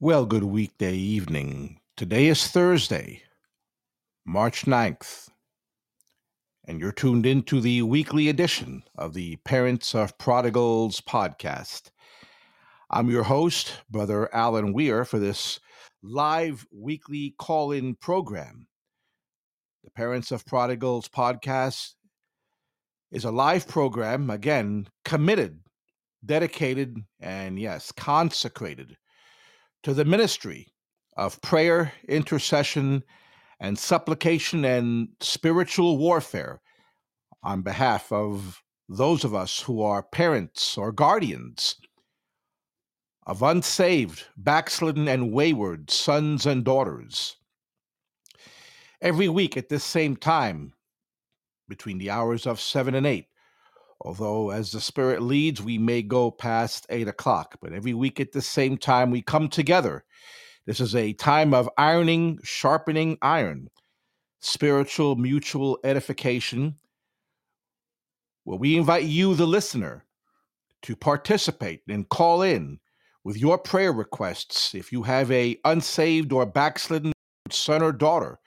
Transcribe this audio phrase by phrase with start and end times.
[0.00, 1.80] Well, good weekday evening.
[1.96, 3.22] Today is Thursday,
[4.26, 5.28] March 9th,
[6.66, 11.90] and you're tuned into the weekly edition of the Parents of Prodigals podcast.
[12.90, 15.58] I'm your host, Brother Alan Weir, for this
[16.02, 18.66] live weekly call in program.
[19.84, 21.94] The Parents of Prodigals podcast
[23.10, 25.60] is a live program, again, committed,
[26.26, 28.96] dedicated, and yes, consecrated
[29.82, 30.72] to the ministry
[31.16, 33.02] of prayer, intercession,
[33.60, 36.60] and supplication and spiritual warfare
[37.42, 41.76] on behalf of those of us who are parents or guardians
[43.26, 47.36] of unsaved, backslidden, and wayward sons and daughters.
[49.00, 50.74] Every week at this same time,
[51.68, 53.26] between the hours of 7 and 8,
[54.04, 58.32] although as the Spirit leads, we may go past 8 o'clock, but every week at
[58.32, 60.04] the same time, we come together.
[60.66, 63.68] This is a time of ironing, sharpening iron,
[64.40, 66.76] spiritual mutual edification,
[68.44, 70.04] where we invite you, the listener,
[70.82, 72.78] to participate and call in
[73.24, 77.12] with your prayer requests if you have a unsaved or backslidden
[77.50, 78.38] son or daughter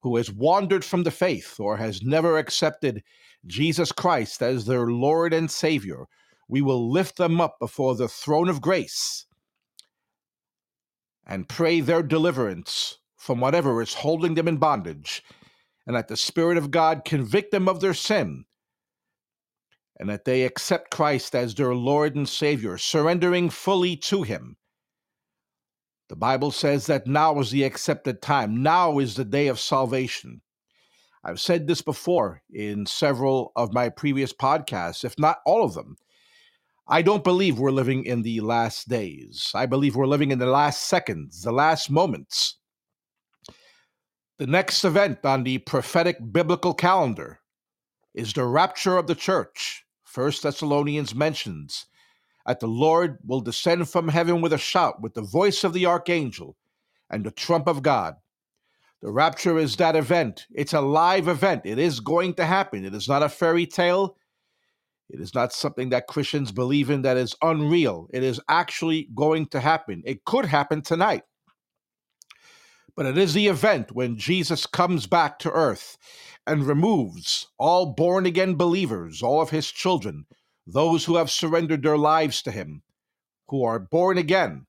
[0.00, 3.02] who has wandered from the faith or has never accepted
[3.46, 6.06] Jesus Christ as their Lord and Savior,
[6.48, 9.26] we will lift them up before the throne of grace
[11.26, 15.24] and pray their deliverance from whatever is holding them in bondage,
[15.86, 18.44] and that the Spirit of God convict them of their sin,
[19.98, 24.56] and that they accept Christ as their Lord and Savior, surrendering fully to Him.
[26.08, 30.40] The Bible says that now is the accepted time, now is the day of salvation.
[31.24, 35.96] I've said this before in several of my previous podcasts, if not all of them.
[36.86, 39.50] I don't believe we're living in the last days.
[39.52, 42.58] I believe we're living in the last seconds, the last moments.
[44.38, 47.40] The next event on the prophetic biblical calendar
[48.14, 49.84] is the rapture of the church.
[50.04, 51.86] First Thessalonians mentions
[52.46, 55.86] that the Lord will descend from heaven with a shout, with the voice of the
[55.86, 56.56] archangel
[57.10, 58.14] and the trump of God.
[59.02, 60.46] The rapture is that event.
[60.54, 61.62] It's a live event.
[61.64, 62.84] It is going to happen.
[62.84, 64.16] It is not a fairy tale.
[65.10, 68.08] It is not something that Christians believe in that is unreal.
[68.12, 70.02] It is actually going to happen.
[70.04, 71.22] It could happen tonight.
[72.96, 75.98] But it is the event when Jesus comes back to earth
[76.46, 80.24] and removes all born again believers, all of his children,
[80.66, 82.82] those who have surrendered their lives to him,
[83.48, 84.66] who are born again,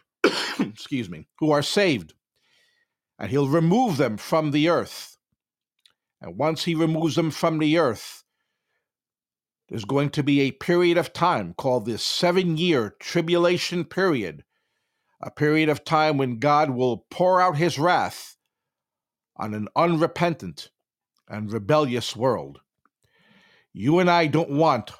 [0.58, 2.14] excuse me, who are saved
[3.18, 5.16] and he'll remove them from the earth.
[6.20, 8.24] And once he removes them from the earth,
[9.68, 14.44] there's going to be a period of time called the seven year tribulation period,
[15.20, 18.36] a period of time when God will pour out his wrath
[19.36, 20.70] on an unrepentant
[21.28, 22.60] and rebellious world.
[23.72, 24.92] You and I don't want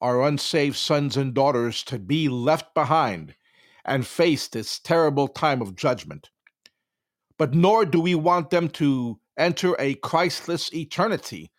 [0.00, 3.34] our unsaved sons and daughters to be left behind
[3.84, 6.30] and face this terrible time of judgment
[7.38, 11.50] but nor do we want them to enter a Christless eternity.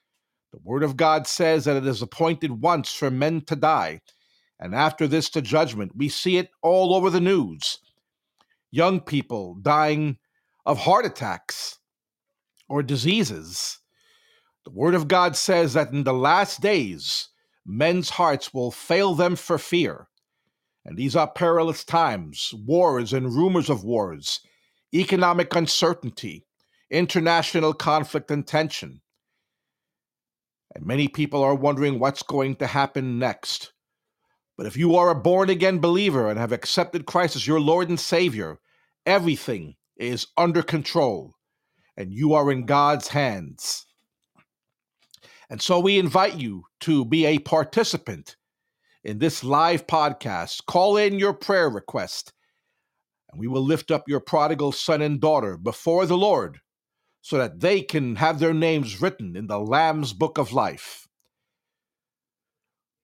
[0.52, 4.02] The Word of God says that it is appointed once for men to die,
[4.60, 5.92] and after this to judgment.
[5.96, 7.78] We see it all over the news.
[8.72, 10.18] Young people dying
[10.66, 11.78] of heart attacks
[12.68, 13.80] or diseases.
[14.66, 17.30] The Word of God says that in the last days,
[17.68, 20.08] men's hearts will fail them for fear.
[20.86, 24.40] And these are perilous times, wars and rumors of wars
[24.94, 26.46] economic uncertainty,
[26.90, 29.02] international conflict and tension.
[30.74, 33.74] And many people are wondering what's going to happen next.
[34.58, 37.90] But if you are a born again believer and have accepted Christ as your Lord
[37.90, 38.60] and Savior,
[39.06, 41.34] everything is under control
[41.98, 43.87] and you are in God's hands.
[45.50, 48.36] And so we invite you to be a participant
[49.04, 50.66] in this live podcast.
[50.66, 52.34] Call in your prayer request
[53.30, 56.60] and we will lift up your prodigal son and daughter before the Lord,
[57.22, 61.08] so that they can have their names written in the Lamb's book of life.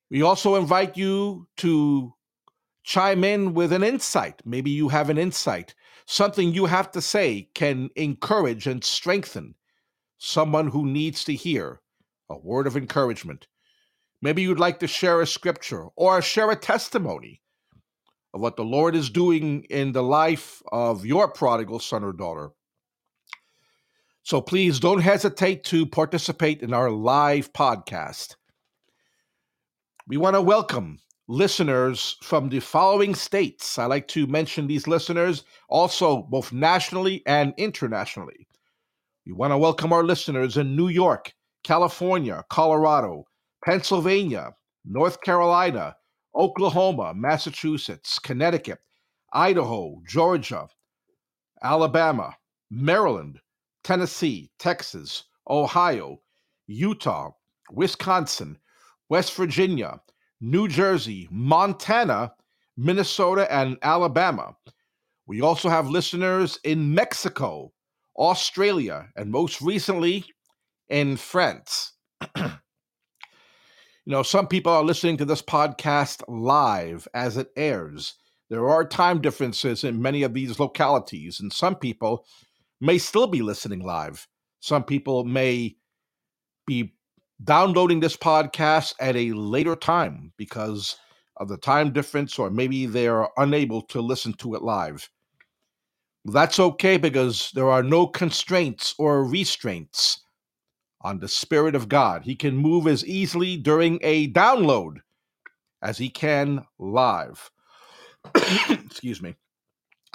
[0.09, 2.13] We also invite you to
[2.83, 4.41] chime in with an insight.
[4.45, 5.75] Maybe you have an insight.
[6.05, 9.55] Something you have to say can encourage and strengthen
[10.17, 11.81] someone who needs to hear
[12.29, 13.47] a word of encouragement.
[14.21, 17.41] Maybe you'd like to share a scripture or share a testimony
[18.33, 22.51] of what the Lord is doing in the life of your prodigal son or daughter.
[24.23, 28.35] So please don't hesitate to participate in our live podcast.
[30.07, 33.77] We want to welcome listeners from the following states.
[33.77, 38.47] I like to mention these listeners also both nationally and internationally.
[39.25, 43.25] We want to welcome our listeners in New York, California, Colorado,
[43.63, 44.53] Pennsylvania,
[44.85, 45.95] North Carolina,
[46.35, 48.79] Oklahoma, Massachusetts, Connecticut,
[49.31, 50.67] Idaho, Georgia,
[51.61, 52.35] Alabama,
[52.69, 53.39] Maryland,
[53.83, 56.19] Tennessee, Texas, Ohio,
[56.67, 57.31] Utah,
[57.71, 58.57] Wisconsin,
[59.09, 60.01] West Virginia,
[60.41, 62.33] New Jersey, Montana,
[62.75, 64.55] Minnesota, and Alabama.
[65.25, 67.71] We also have listeners in Mexico,
[68.17, 70.25] Australia, and most recently
[70.89, 71.93] in France.
[72.37, 72.51] you
[74.05, 78.15] know, some people are listening to this podcast live as it airs.
[78.49, 82.25] There are time differences in many of these localities, and some people
[82.81, 84.27] may still be listening live.
[84.59, 85.75] Some people may
[86.67, 86.93] be
[87.43, 90.97] downloading this podcast at a later time because
[91.37, 95.09] of the time difference, or maybe they're unable to listen to it live.
[96.25, 100.22] That's okay because there are no constraints or restraints
[101.03, 102.23] on the Spirit of God.
[102.23, 104.97] He can move as easily during a download
[105.81, 107.51] as he can live.
[108.69, 109.35] Excuse me.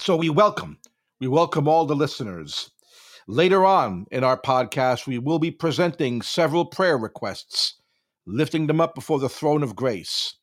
[0.00, 0.78] So we welcome,
[1.20, 2.70] we welcome all the listeners.
[3.26, 7.74] Later on in our podcast, we will be presenting several prayer requests,
[8.26, 10.34] lifting them up before the throne of grace.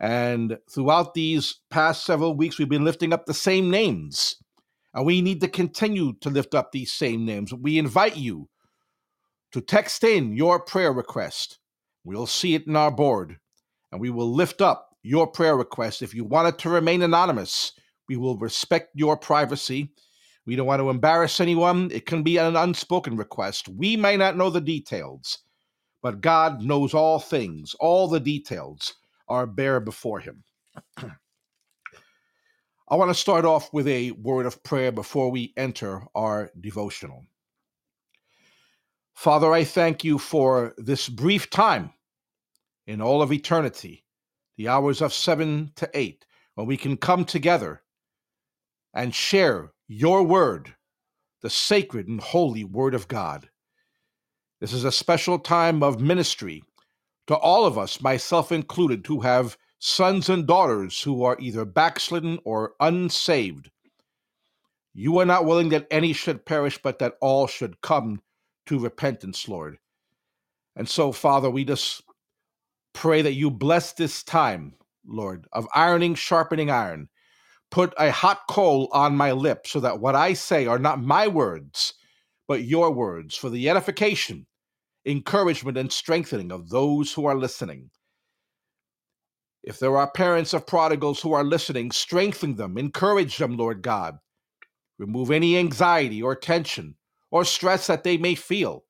[0.00, 4.36] And throughout these past several weeks, we've been lifting up the same names.
[4.94, 7.52] And we need to continue to lift up these same names.
[7.52, 8.48] We invite you
[9.52, 11.58] to text in your prayer request.
[12.04, 13.38] We'll see it in our board,
[13.90, 16.02] and we will lift up your prayer request.
[16.02, 17.72] If you want it to remain anonymous,
[18.08, 19.92] we will respect your privacy
[20.44, 21.90] we don't want to embarrass anyone.
[21.92, 23.68] It can be an unspoken request.
[23.68, 25.38] We may not know the details,
[26.02, 27.74] but God knows all things.
[27.78, 28.94] All the details
[29.28, 30.42] are bare before Him.
[30.96, 37.26] I want to start off with a word of prayer before we enter our devotional.
[39.14, 41.92] Father, I thank you for this brief time
[42.86, 44.04] in all of eternity,
[44.56, 47.82] the hours of seven to eight, when we can come together
[48.94, 50.74] and share your word,
[51.40, 53.48] the sacred and holy word of God.
[54.60, 56.64] This is a special time of ministry
[57.26, 62.38] to all of us, myself included, who have sons and daughters who are either backslidden
[62.44, 63.70] or unsaved.
[64.94, 68.22] You are not willing that any should perish, but that all should come
[68.66, 69.78] to repentance, Lord.
[70.76, 72.02] And so, Father, we just
[72.94, 74.74] pray that you bless this time,
[75.06, 77.08] Lord, of ironing, sharpening iron,
[77.70, 81.28] put a hot coal on my lips so that what I say are not my
[81.28, 81.94] words,
[82.48, 84.46] but your words for the edification,
[85.06, 87.90] encouragement, and strengthening of those who are listening.
[89.62, 94.18] If there are parents of prodigals who are listening, strengthen them, encourage them, Lord God.
[94.98, 96.96] Remove any anxiety or tension
[97.32, 98.84] or stress that they may feel,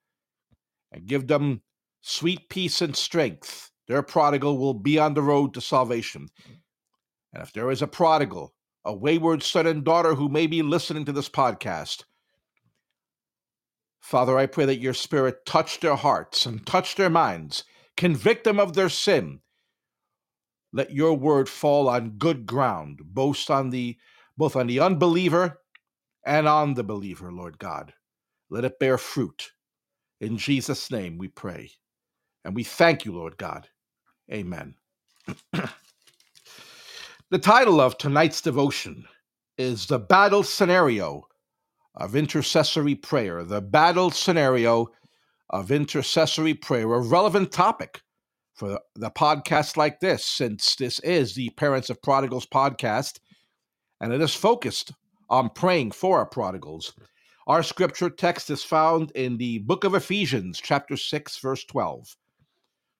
[0.90, 1.62] and give them
[2.02, 3.70] sweet peace and strength.
[3.88, 6.28] Their prodigal will be on the road to salvation.
[7.32, 8.52] And if there is a prodigal
[8.84, 12.04] a wayward son and daughter who may be listening to this podcast.
[14.00, 17.62] Father, I pray that your spirit touch their hearts and touch their minds,
[17.96, 19.40] convict them of their sin.
[20.72, 23.96] Let your word fall on good ground, both on the
[24.36, 25.60] both on the unbeliever
[26.24, 27.92] and on the believer, Lord God.
[28.52, 29.50] Let it bear fruit.
[30.20, 31.70] In Jesus' name we pray.
[32.44, 33.68] And we thank you, Lord God.
[34.30, 34.74] Amen.
[37.30, 39.06] The title of tonight's devotion
[39.56, 41.22] is The Battle Scenario
[41.94, 43.42] of Intercessory Prayer.
[43.42, 44.88] The Battle Scenario
[45.48, 48.02] of Intercessory Prayer, a relevant topic
[48.52, 53.18] for the podcast like this, since this is the Parents of Prodigals podcast,
[54.02, 54.92] and it is focused
[55.30, 56.92] on praying for our prodigals.
[57.48, 62.16] Our scripture text is found in the book of Ephesians, chapter 6, verse 12.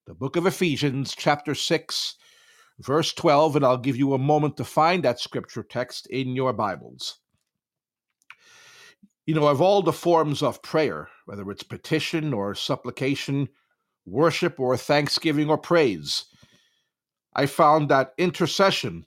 [0.09, 2.17] The book of Ephesians, chapter 6,
[2.81, 6.53] verse 12, and I'll give you a moment to find that scripture text in your
[6.53, 7.21] Bibles.
[9.27, 13.49] You know, of all the forms of prayer, whether it's petition or supplication,
[14.07, 16.25] worship or thanksgiving or praise,
[17.37, 19.07] I found that intercession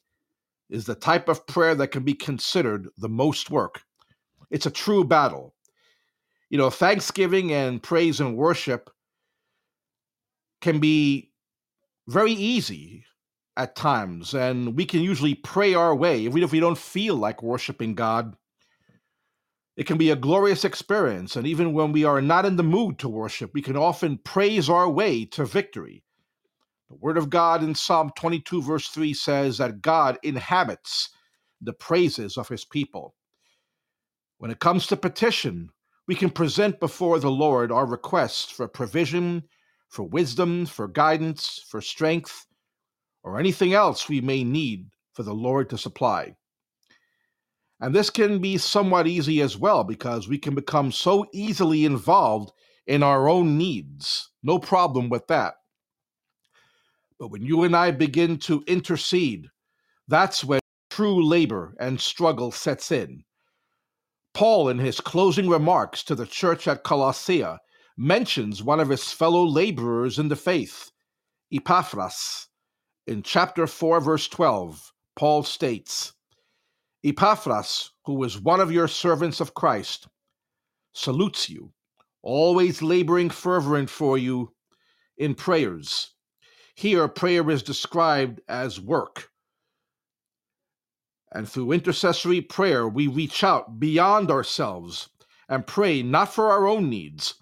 [0.69, 3.81] is the type of prayer that can be considered the most work.
[4.49, 5.55] It's a true battle.
[6.49, 8.89] You know, thanksgiving and praise and worship
[10.61, 11.31] can be
[12.07, 13.05] very easy
[13.57, 17.41] at times, and we can usually pray our way, even if we don't feel like
[17.41, 18.35] worshiping God.
[19.77, 22.99] It can be a glorious experience, and even when we are not in the mood
[22.99, 26.03] to worship, we can often praise our way to victory.
[26.89, 31.09] The Word of God in Psalm 22, verse 3 says that God inhabits
[31.61, 33.15] the praises of his people.
[34.45, 35.71] When it comes to petition,
[36.05, 39.41] we can present before the Lord our requests for provision,
[39.89, 42.45] for wisdom, for guidance, for strength,
[43.23, 46.35] or anything else we may need for the Lord to supply.
[47.81, 52.51] And this can be somewhat easy as well because we can become so easily involved
[52.85, 54.29] in our own needs.
[54.43, 55.55] No problem with that.
[57.17, 59.47] But when you and I begin to intercede,
[60.07, 60.59] that's when
[60.91, 63.24] true labor and struggle sets in.
[64.35, 67.45] Paul, in his closing remarks to the church at Colossae,
[67.95, 70.91] mentions one of his fellow laborers in the faith,
[71.53, 72.49] Epaphras.
[73.07, 76.11] In chapter 4, verse 12, Paul states,
[77.01, 80.09] Epaphras, who is one of your servants of Christ,
[80.93, 81.71] salutes you,
[82.21, 84.51] always laboring fervent for you
[85.17, 86.13] in prayers.
[86.75, 89.29] Here, prayer is described as work.
[91.31, 95.09] And through intercessory prayer, we reach out beyond ourselves
[95.49, 97.35] and pray not for our own needs,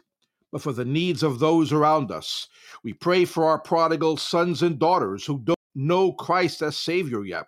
[0.51, 2.47] but for the needs of those around us.
[2.83, 7.47] We pray for our prodigal sons and daughters who don't know Christ as Savior yet.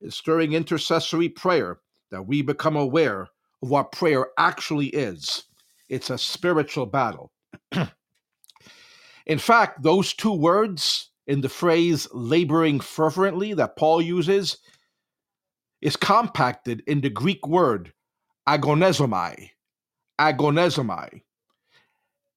[0.00, 1.80] It's during intercessory prayer
[2.10, 3.28] that we become aware
[3.62, 5.44] of what prayer actually is.
[5.88, 7.32] It's a spiritual battle.
[9.26, 14.58] in fact, those two words in the phrase laboring fervently that Paul uses
[15.82, 17.92] is compacted in the Greek word
[18.48, 19.50] agonizomai.
[20.18, 21.22] Agonizomai.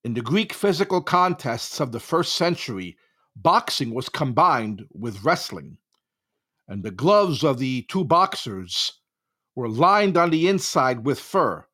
[0.04, 2.98] In the Greek physical contests of the first century,
[3.36, 5.78] boxing was combined with wrestling
[6.68, 9.02] and the gloves of the two boxers
[9.56, 11.66] were lined on the inside with fur,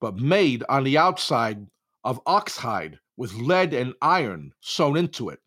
[0.00, 1.66] but made on the outside
[2.04, 5.40] of oxhide with lead and iron sewn into it.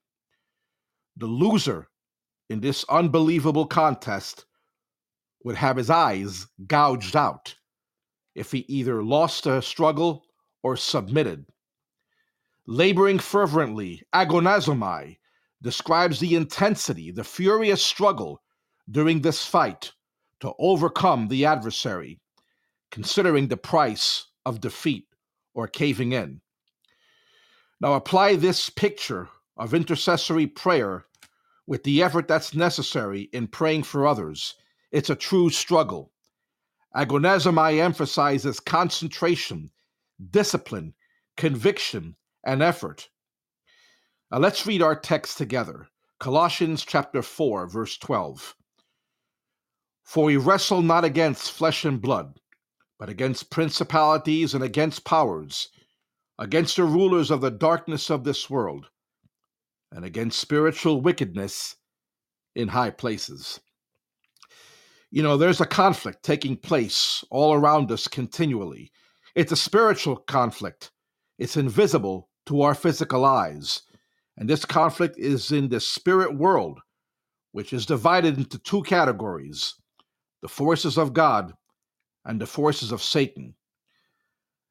[1.18, 1.90] The loser
[2.50, 4.46] in this unbelievable contest
[5.44, 7.56] would have his eyes gouged out
[8.36, 10.26] if he either lost a struggle
[10.64, 11.46] or submitted.
[12.68, 15.18] Laboring fervently, agonizomai,
[15.62, 18.42] describes the intensity, the furious struggle
[18.90, 19.92] during this fight
[20.40, 22.20] to overcome the adversary,
[22.90, 25.08] considering the price of defeat
[25.54, 26.42] or caving in.
[27.80, 31.06] Now, apply this picture of intercessory prayer
[31.68, 34.56] with the effort that's necessary in praying for others.
[34.92, 36.12] It's a true struggle.
[36.96, 39.72] Agonizomai emphasizes concentration,
[40.30, 40.94] discipline,
[41.38, 43.10] conviction, and effort.
[44.32, 45.88] Now let's read our text together.
[46.20, 48.56] Colossians chapter 4, verse 12.
[50.04, 52.38] For we wrestle not against flesh and blood,
[53.00, 55.70] but against principalities and against powers,
[56.38, 58.90] against the rulers of the darkness of this world,
[59.92, 61.78] and against spiritual wickedness
[62.56, 63.62] in high places.
[65.13, 68.94] You know, there's a conflict taking place all around us continually.
[69.36, 70.91] It's a spiritual conflict,
[71.38, 73.82] it's invisible to our physical eyes.
[74.38, 76.80] And this conflict is in the spirit world,
[77.51, 79.75] which is divided into two categories
[80.41, 81.53] the forces of God
[82.25, 83.53] and the forces of Satan.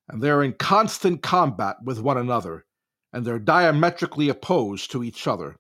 [0.09, 2.65] And they're in constant combat with one another,
[3.13, 5.57] and they're diametrically opposed to each other.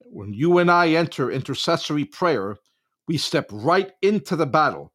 [0.00, 2.56] When you and I enter intercessory prayer,
[3.10, 4.92] we step right into the battle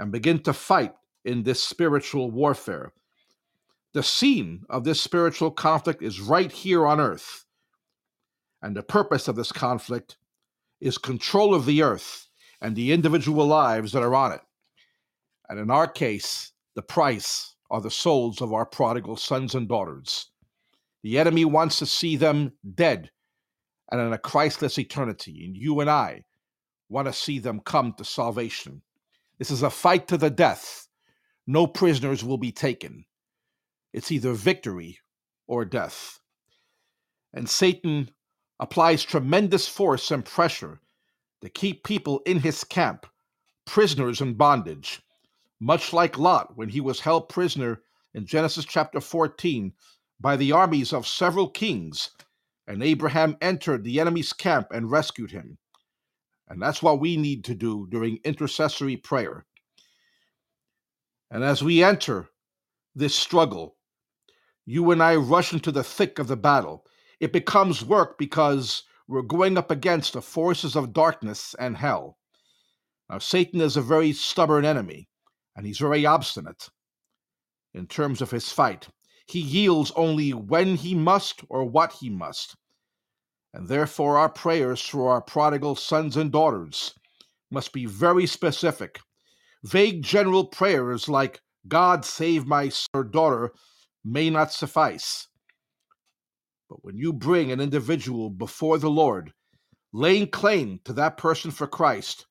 [0.00, 0.92] and begin to fight
[1.24, 2.92] in this spiritual warfare.
[3.94, 7.44] The scene of this spiritual conflict is right here on earth.
[8.62, 10.16] And the purpose of this conflict
[10.80, 12.26] is control of the earth
[12.60, 14.40] and the individual lives that are on it.
[15.48, 20.32] And in our case, the price are the souls of our prodigal sons and daughters.
[21.04, 23.12] The enemy wants to see them dead
[23.92, 25.44] and in a Christless eternity.
[25.44, 26.24] And you and I
[26.92, 28.82] want to see them come to salvation.
[29.38, 30.88] This is a fight to the death.
[31.46, 33.06] No prisoners will be taken.
[33.92, 34.98] It's either victory
[35.46, 36.20] or death.
[37.32, 38.10] And Satan
[38.60, 40.80] applies tremendous force and pressure
[41.40, 43.06] to keep people in his camp,
[43.64, 45.00] prisoners in bondage,
[45.60, 47.80] much like Lot when he was held prisoner
[48.14, 49.72] in Genesis chapter 14
[50.20, 52.10] by the armies of several kings,
[52.66, 55.58] and Abraham entered the enemy's camp and rescued him.
[56.48, 59.46] And that's what we need to do during intercessory prayer.
[61.30, 62.28] And as we enter
[62.94, 63.76] this struggle,
[64.66, 66.84] you and I rush into the thick of the battle.
[67.20, 72.18] It becomes work because we're going up against the forces of darkness and hell.
[73.08, 75.08] Now, Satan is a very stubborn enemy,
[75.56, 76.68] and he's very obstinate
[77.74, 78.88] in terms of his fight.
[79.26, 82.56] He yields only when he must or what he must.
[83.54, 86.94] And therefore, our prayers for our prodigal sons and daughters
[87.50, 89.00] must be very specific.
[89.64, 93.52] Vague general prayers like, God save my son or daughter,
[94.04, 95.28] may not suffice.
[96.68, 99.32] But when you bring an individual before the Lord,
[99.92, 102.26] laying claim to that person for Christ,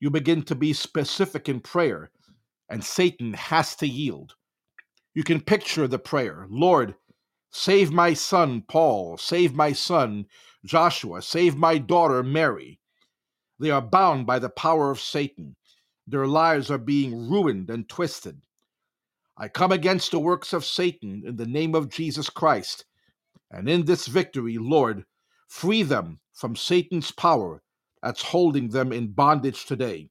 [0.00, 2.10] you begin to be specific in prayer,
[2.70, 4.34] and Satan has to yield.
[5.14, 6.94] You can picture the prayer Lord,
[7.56, 10.26] save my son Paul, save my son
[10.64, 12.80] Joshua, save my daughter Mary.
[13.58, 15.56] They are bound by the power of Satan.
[16.06, 18.42] Their lives are being ruined and twisted.
[19.36, 22.84] I come against the works of Satan in the name of Jesus Christ
[23.50, 25.04] and in this victory, Lord,
[25.48, 27.62] free them from Satan's power
[28.02, 30.10] that's holding them in bondage today.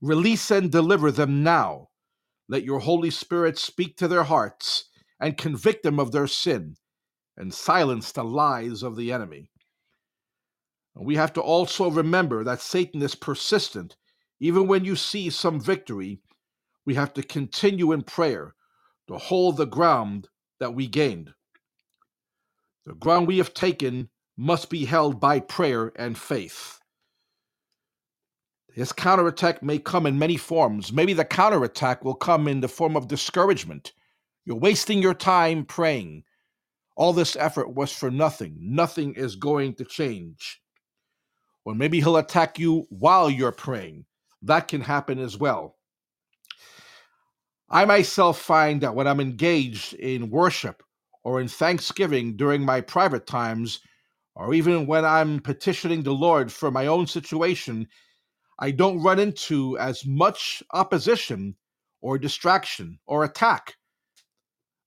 [0.00, 1.88] Release and deliver them now.
[2.48, 4.86] Let your Holy Spirit speak to their hearts
[5.22, 6.74] and convict them of their sin
[7.36, 9.48] and silence the lies of the enemy.
[10.96, 13.96] We have to also remember that Satan is persistent.
[14.40, 16.20] Even when you see some victory,
[16.84, 18.54] we have to continue in prayer
[19.06, 21.32] to hold the ground that we gained.
[22.84, 26.80] The ground we have taken must be held by prayer and faith.
[28.74, 30.92] His counterattack may come in many forms.
[30.92, 33.92] Maybe the counterattack will come in the form of discouragement.
[34.44, 36.24] You're wasting your time praying.
[36.96, 38.56] All this effort was for nothing.
[38.60, 40.60] Nothing is going to change.
[41.64, 44.04] Or maybe he'll attack you while you're praying.
[44.42, 45.76] That can happen as well.
[47.70, 50.82] I myself find that when I'm engaged in worship
[51.22, 53.80] or in thanksgiving during my private times,
[54.34, 57.86] or even when I'm petitioning the Lord for my own situation,
[58.58, 61.54] I don't run into as much opposition
[62.00, 63.76] or distraction or attack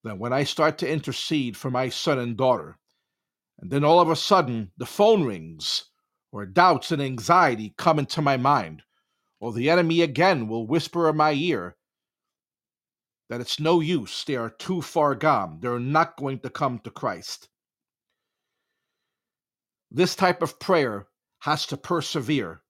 [0.06, 2.78] than when I start to intercede for my son and daughter.
[3.60, 5.86] And then all of a sudden, the phone rings,
[6.32, 8.84] or doubts and anxiety come into my mind,
[9.40, 11.76] or the enemy again will whisper in my ear
[13.30, 14.24] that it's no use.
[14.24, 15.58] They are too far gone.
[15.60, 17.50] They're not going to come to Christ.
[19.90, 21.08] This type of prayer
[21.40, 22.62] has to persevere.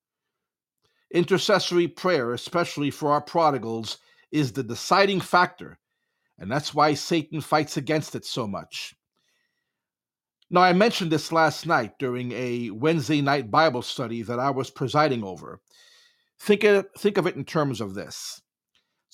[1.13, 3.97] Intercessory prayer, especially for our prodigals,
[4.31, 5.77] is the deciding factor,
[6.37, 8.95] and that's why Satan fights against it so much.
[10.49, 14.69] Now, I mentioned this last night during a Wednesday night Bible study that I was
[14.69, 15.59] presiding over.
[16.39, 18.41] Think of, think of it in terms of this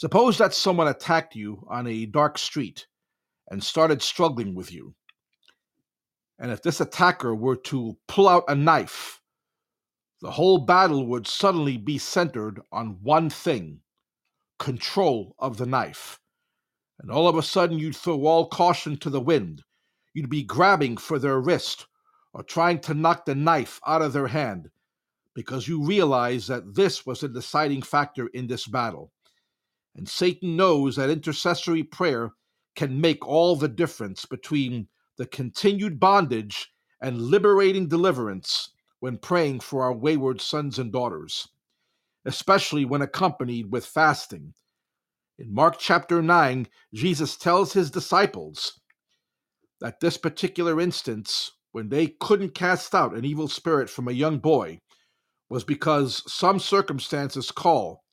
[0.01, 2.88] Suppose that someone attacked you on a dark street
[3.51, 4.95] and started struggling with you.
[6.39, 9.21] And if this attacker were to pull out a knife,
[10.21, 13.81] the whole battle would suddenly be centered on one thing
[14.57, 16.19] control of the knife.
[17.01, 19.63] And all of a sudden, you'd throw all caution to the wind.
[20.13, 21.87] You'd be grabbing for their wrist
[22.33, 24.69] or trying to knock the knife out of their hand
[25.33, 29.11] because you realize that this was a deciding factor in this battle.
[29.95, 32.31] And Satan knows that intercessory prayer
[32.75, 34.87] can make all the difference between
[35.17, 36.69] the continued bondage
[37.01, 41.47] and liberating deliverance when praying for our wayward sons and daughters,
[42.25, 44.53] especially when accompanied with fasting.
[45.41, 48.80] In Mark chapter 9, Jesus tells his disciples
[49.80, 54.38] that this particular instance, when they couldn't cast out an evil spirit from a young
[54.38, 54.77] boy,
[55.49, 58.04] was because some circumstances call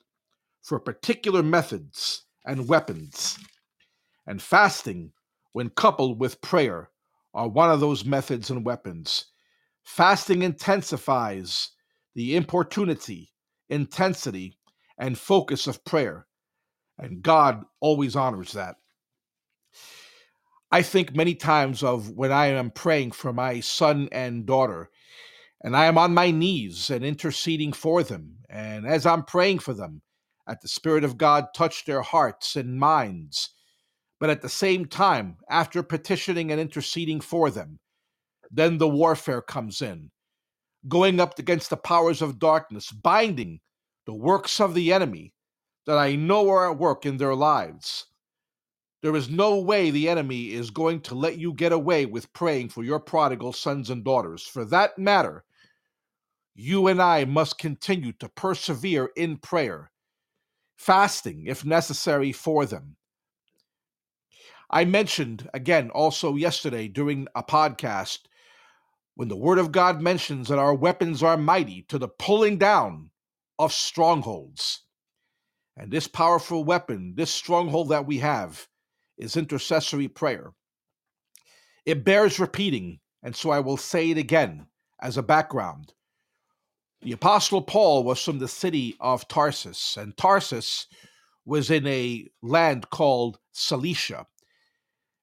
[0.63, 3.37] for particular methods and weapons.
[4.25, 5.11] And fasting,
[5.53, 6.89] when coupled with prayer,
[7.35, 9.25] are one of those methods and weapons.
[9.83, 11.69] Fasting intensifies
[12.15, 13.29] the importunity,
[13.69, 14.57] intensity,
[14.97, 16.25] and focus of prayer,
[16.99, 18.75] and God always honors that.
[20.71, 24.91] I think many times of when I am praying for my son and daughter,
[25.61, 28.37] and I am on my knees and interceding for them.
[28.49, 30.01] And as I'm praying for them,
[30.47, 33.49] at the Spirit of God touch their hearts and minds.
[34.19, 37.79] But at the same time, after petitioning and interceding for them,
[38.51, 40.11] then the warfare comes in,
[40.87, 43.59] going up against the powers of darkness, binding
[44.05, 45.33] the works of the enemy
[45.85, 48.05] that I know are at work in their lives.
[49.01, 52.69] There is no way the enemy is going to let you get away with praying
[52.69, 54.43] for your prodigal sons and daughters.
[54.43, 55.45] For that matter,
[56.53, 59.91] you and I must continue to persevere in prayer
[60.79, 62.95] fasting if necessary for them.
[64.69, 68.19] I mentioned again also yesterday during a podcast
[69.15, 73.09] when the Word of God mentions that our weapons are mighty to the pulling down
[73.57, 74.83] of strongholds.
[75.79, 78.67] And this powerful weapon, this stronghold that we have,
[79.17, 80.51] is intercessory prayer.
[81.85, 84.67] It bears repeating, and so I will say it again
[85.01, 85.93] as a background.
[87.01, 90.85] The Apostle Paul was from the city of Tarsus, and Tarsus
[91.45, 94.27] was in a land called Cilicia.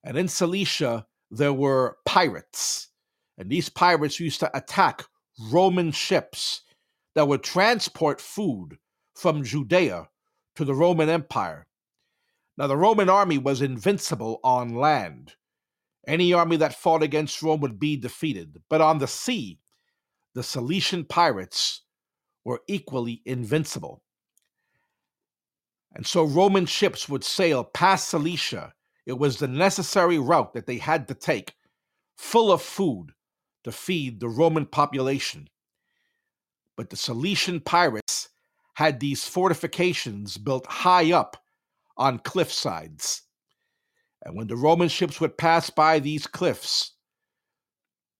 [0.05, 2.88] And in Cilicia, there were pirates.
[3.37, 5.05] And these pirates used to attack
[5.51, 6.62] Roman ships
[7.14, 8.79] that would transport food
[9.14, 10.09] from Judea
[10.57, 11.66] to the Roman Empire.
[12.59, 15.35] Now, the Roman army was invincible on land.
[16.07, 18.62] Any army that fought against Rome would be defeated.
[18.71, 19.59] But on the sea,
[20.35, 21.83] the Cilician pirates
[22.45, 24.03] were equally invincible.
[25.95, 28.73] And so Roman ships would sail past Cilicia.
[29.05, 31.55] It was the necessary route that they had to take,
[32.16, 33.12] full of food
[33.64, 35.49] to feed the Roman population.
[36.77, 38.29] But the Cilician pirates
[38.77, 41.43] had these fortifications built high up
[41.97, 43.23] on cliff sides.
[44.23, 46.93] And when the Roman ships would pass by these cliffs,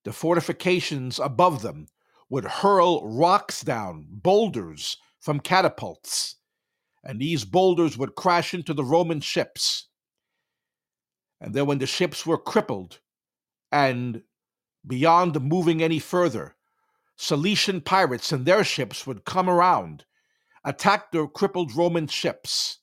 [0.05, 1.89] the fortifications above them
[2.31, 6.37] would hurl rocks down, boulders from catapults,
[7.05, 9.89] and these boulders would crash into the Roman ships.
[11.39, 13.01] And then, when the ships were crippled
[13.71, 14.23] and
[14.87, 16.57] beyond moving any further,
[17.19, 20.07] Cilician pirates and their ships would come around,
[20.67, 22.81] attack the crippled Roman ships,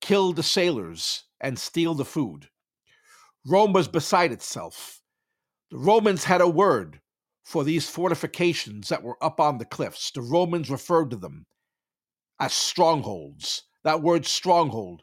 [0.00, 2.48] kill the sailors, and steal the food.
[3.44, 5.02] Rome was beside itself.
[5.72, 7.00] The Romans had a word
[7.42, 10.12] for these fortifications that were up on the cliffs.
[10.12, 11.46] The Romans referred to them
[12.38, 13.64] as strongholds.
[13.82, 15.02] That word stronghold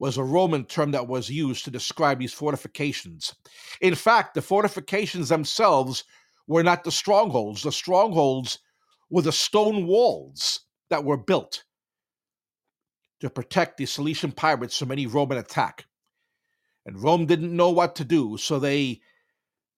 [0.00, 3.32] was a Roman term that was used to describe these fortifications.
[3.80, 6.02] In fact, the fortifications themselves
[6.48, 7.62] were not the strongholds.
[7.62, 8.58] The strongholds
[9.08, 11.64] were the stone walls that were built
[13.20, 15.86] to protect the Cilician pirates from any Roman attack.
[16.84, 19.00] And Rome didn't know what to do, so they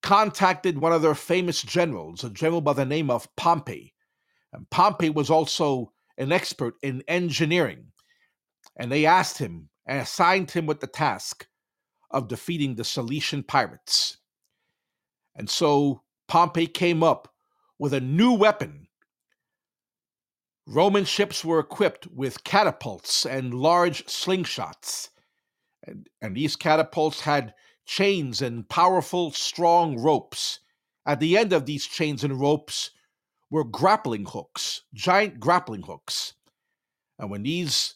[0.02, 3.94] contacted one of their famous generals, a general by the name of Pompey.
[4.52, 7.92] And Pompey was also an expert in engineering.
[8.76, 11.46] And they asked him and assigned him with the task
[12.10, 14.18] of defeating the Cilician pirates.
[15.36, 17.32] And so Pompey came up
[17.78, 18.87] with a new weapon.
[20.70, 25.08] Roman ships were equipped with catapults and large slingshots.
[25.84, 27.54] And, and these catapults had
[27.86, 30.60] chains and powerful, strong ropes.
[31.06, 32.90] At the end of these chains and ropes
[33.48, 36.34] were grappling hooks, giant grappling hooks.
[37.18, 37.94] And when these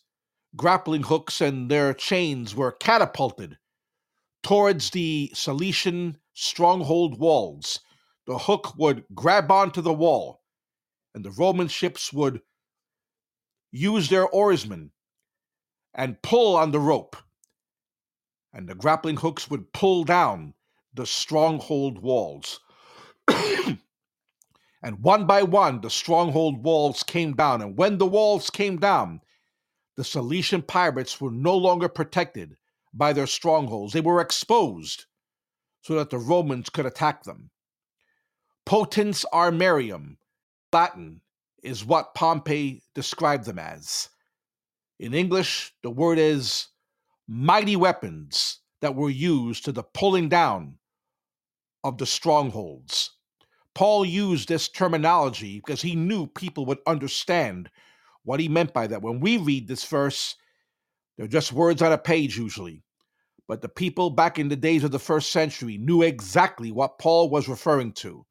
[0.57, 3.59] grappling hooks and their chains were catapulted
[4.43, 7.81] towards the Cilician stronghold walls,
[8.27, 10.41] the hook would grab onto the wall,
[11.15, 12.41] and the Roman ships would
[13.73, 14.91] use their oarsmen
[15.95, 17.17] and pull on the rope,
[18.53, 20.55] and the grappling hooks would pull down
[20.95, 22.61] the stronghold walls.
[23.29, 23.79] and
[25.01, 27.63] one by one, the stronghold walls came down.
[27.63, 29.23] And when the walls came down,
[29.97, 32.57] the Cilician pirates were no longer protected
[32.93, 33.93] by their strongholds.
[33.93, 35.07] They were exposed
[35.83, 37.51] so that the Romans could attack them.
[38.67, 40.17] Potens armarium,
[40.73, 41.22] Latin,
[41.63, 44.09] is what Pompey described them as.
[44.99, 46.69] In English, the word is
[47.29, 50.77] mighty weapons that were used to the pulling down
[51.85, 53.11] of the strongholds.
[53.75, 57.71] Paul used this terminology because he knew people would understand
[58.25, 59.03] what he meant by that.
[59.03, 60.37] When we read this verse,
[61.17, 62.83] they're just words on a page usually.
[63.49, 67.31] But the people back in the days of the first century knew exactly what Paul
[67.31, 68.25] was referring to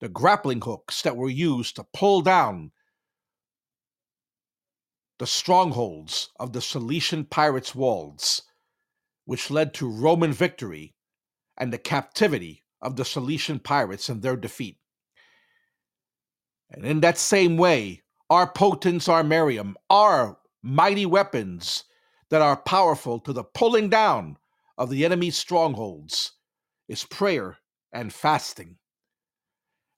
[0.00, 2.72] the grappling hooks that were used to pull down
[5.18, 8.42] the strongholds of the Cilician pirates' walls,
[9.26, 10.94] which led to Roman victory
[11.58, 14.78] and the captivity of the Cilician pirates and their defeat.
[16.70, 21.84] And in that same way, our potens armarium, our mighty weapons
[22.30, 24.38] that are powerful to the pulling down
[24.78, 26.32] of the enemy's strongholds,
[26.88, 27.58] is prayer
[27.92, 28.76] and fasting.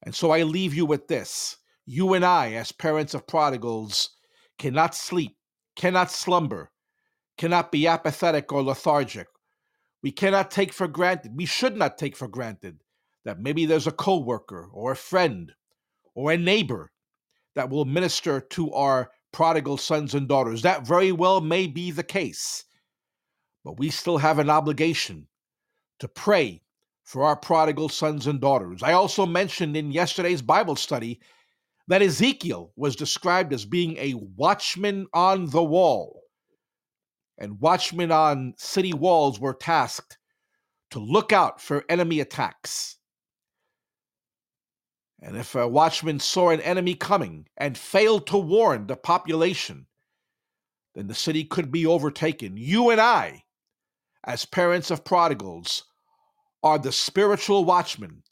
[0.03, 1.57] And so I leave you with this.
[1.87, 4.11] You and I, as parents of prodigals,
[4.59, 5.37] cannot sleep,
[5.77, 6.71] cannot slumber,
[7.39, 9.27] cannot be apathetic or lethargic.
[10.03, 12.83] We cannot take for granted, we should not take for granted
[13.25, 15.53] that maybe there's a coworker or a friend
[16.15, 16.91] or a neighbor
[17.55, 20.63] that will minister to our prodigal sons and daughters.
[20.63, 22.65] That very well may be the case.
[23.65, 25.29] But we still have an obligation
[26.01, 26.62] to pray
[27.05, 28.83] for our prodigal sons and daughters.
[28.83, 31.21] I also mentioned in yesterday's Bible study
[31.89, 36.23] that Ezekiel was described as being a watchman on the wall.
[37.39, 40.19] And watchmen on city walls were tasked
[40.91, 42.99] to look out for enemy attacks.
[45.21, 49.87] And if a watchman saw an enemy coming and failed to warn the population,
[50.95, 52.57] then the city could be overtaken.
[52.57, 53.45] You and I,
[54.25, 55.85] as parents of prodigals,
[56.63, 58.23] are the spiritual watchmen,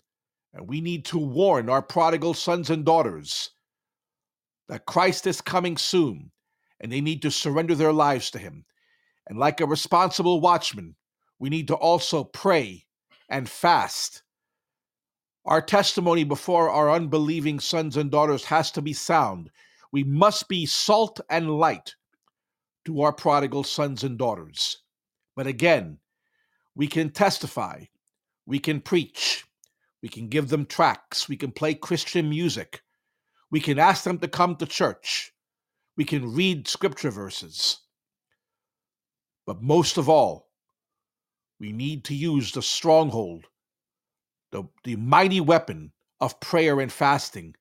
[0.55, 3.51] and we need to warn our prodigal sons and daughters
[4.69, 6.31] that Christ is coming soon
[6.81, 8.65] and they need to surrender their lives to Him.
[9.29, 10.97] And like a responsible watchman,
[11.39, 12.87] we need to also pray
[13.29, 14.23] and fast.
[15.45, 19.51] Our testimony before our unbelieving sons and daughters has to be sound.
[19.93, 21.95] We must be salt and light
[22.87, 24.79] to our prodigal sons and daughters.
[25.37, 25.99] But again,
[26.75, 27.85] we can testify,
[28.47, 29.45] we can preach,
[30.03, 32.83] we can give them tracts, we can play Christian music,
[33.51, 35.33] we can ask them to come to church,
[35.97, 37.81] we can read scripture verses.
[39.47, 40.49] But most of all,
[41.59, 43.47] we need to use the stronghold,
[44.51, 47.55] the, the mighty weapon of prayer and fasting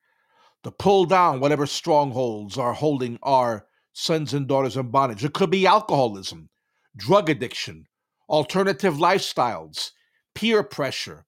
[0.63, 5.23] to pull down whatever strongholds are holding our sons and daughters in bondage.
[5.23, 6.49] It could be alcoholism,
[6.95, 7.87] drug addiction,
[8.27, 9.91] alternative lifestyles,
[10.39, 11.25] peer pressure,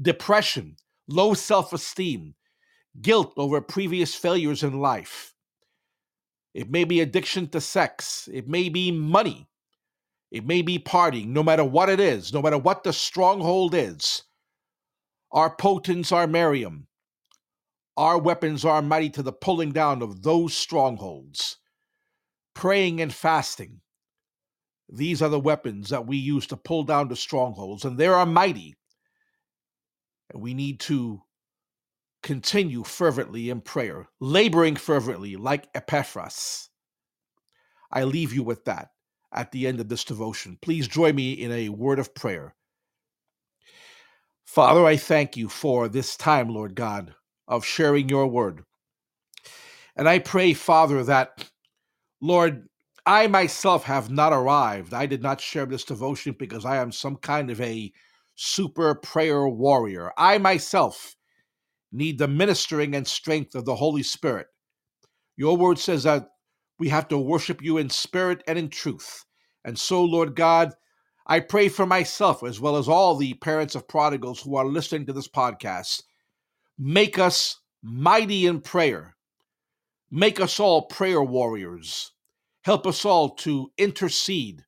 [0.00, 0.76] depression,
[1.08, 2.36] low self esteem,
[3.02, 5.34] guilt over previous failures in life.
[6.54, 9.48] It may be addiction to sex, it may be money,
[10.30, 14.22] it may be partying, no matter what it is, no matter what the stronghold is.
[15.32, 16.84] Our potens armarium.
[17.96, 21.56] Our weapons are mighty to the pulling down of those strongholds
[22.54, 23.80] praying and fasting.
[24.88, 28.26] These are the weapons that we use to pull down the strongholds, and they are
[28.26, 28.74] mighty.
[30.32, 31.22] And we need to
[32.22, 36.68] continue fervently in prayer, laboring fervently like Epaphras.
[37.90, 38.88] I leave you with that
[39.32, 40.58] at the end of this devotion.
[40.62, 42.54] Please join me in a word of prayer.
[44.44, 47.14] Father, I thank you for this time, Lord God,
[47.48, 48.64] of sharing your word.
[49.96, 51.50] And I pray, Father, that
[52.20, 52.68] Lord,
[53.06, 54.94] I myself have not arrived.
[54.94, 57.92] I did not share this devotion because I am some kind of a
[58.34, 60.10] super prayer warrior.
[60.16, 61.14] I myself
[61.92, 64.46] need the ministering and strength of the Holy Spirit.
[65.36, 66.28] Your word says that
[66.78, 69.24] we have to worship you in spirit and in truth.
[69.64, 70.72] And so, Lord God,
[71.26, 75.06] I pray for myself as well as all the parents of prodigals who are listening
[75.06, 76.02] to this podcast.
[76.78, 79.16] Make us mighty in prayer.
[80.10, 82.12] Make us all prayer warriors.
[82.64, 84.64] Help us all to intercede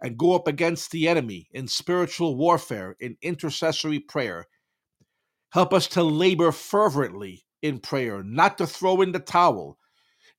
[0.00, 4.46] and go up against the enemy in spiritual warfare, in intercessory prayer.
[5.50, 9.78] Help us to labor fervently in prayer, not to throw in the towel.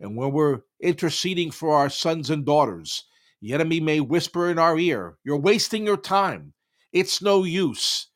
[0.02, 3.06] And when we're interceding for our sons and daughters,
[3.42, 6.54] the enemy may whisper in our ear, You're wasting your time.
[6.92, 8.08] It's no use.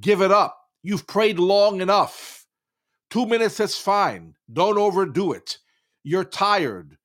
[0.00, 0.56] Give it up.
[0.82, 2.46] You've prayed long enough.
[3.10, 4.36] Two minutes is fine.
[4.50, 5.58] Don't overdo it.
[6.02, 6.96] You're tired.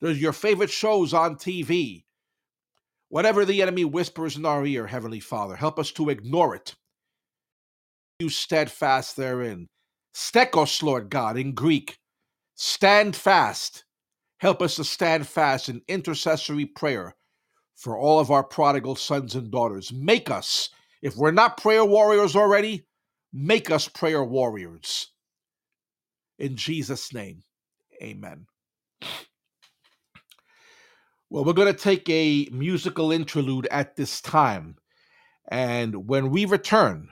[0.00, 2.04] There's your favorite shows on TV.
[3.08, 6.74] Whatever the enemy whispers in our ear, Heavenly Father, help us to ignore it.
[8.18, 9.68] You steadfast therein.
[10.14, 11.98] Stekos, Lord God, in Greek.
[12.56, 13.84] Stand fast.
[14.38, 17.14] Help us to stand fast in intercessory prayer
[17.74, 19.92] for all of our prodigal sons and daughters.
[19.92, 20.70] Make us,
[21.02, 22.86] if we're not prayer warriors already,
[23.32, 25.08] make us prayer warriors.
[26.38, 27.42] In Jesus' name,
[28.02, 28.46] amen.
[31.36, 34.78] Well, we're going to take a musical interlude at this time.
[35.48, 37.10] And when we return,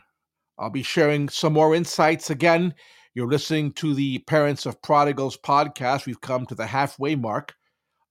[0.59, 2.75] I'll be sharing some more insights again.
[3.13, 6.07] You're listening to the Parents of Prodigals podcast.
[6.07, 7.55] We've come to the halfway mark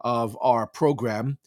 [0.01, 1.39] of our program.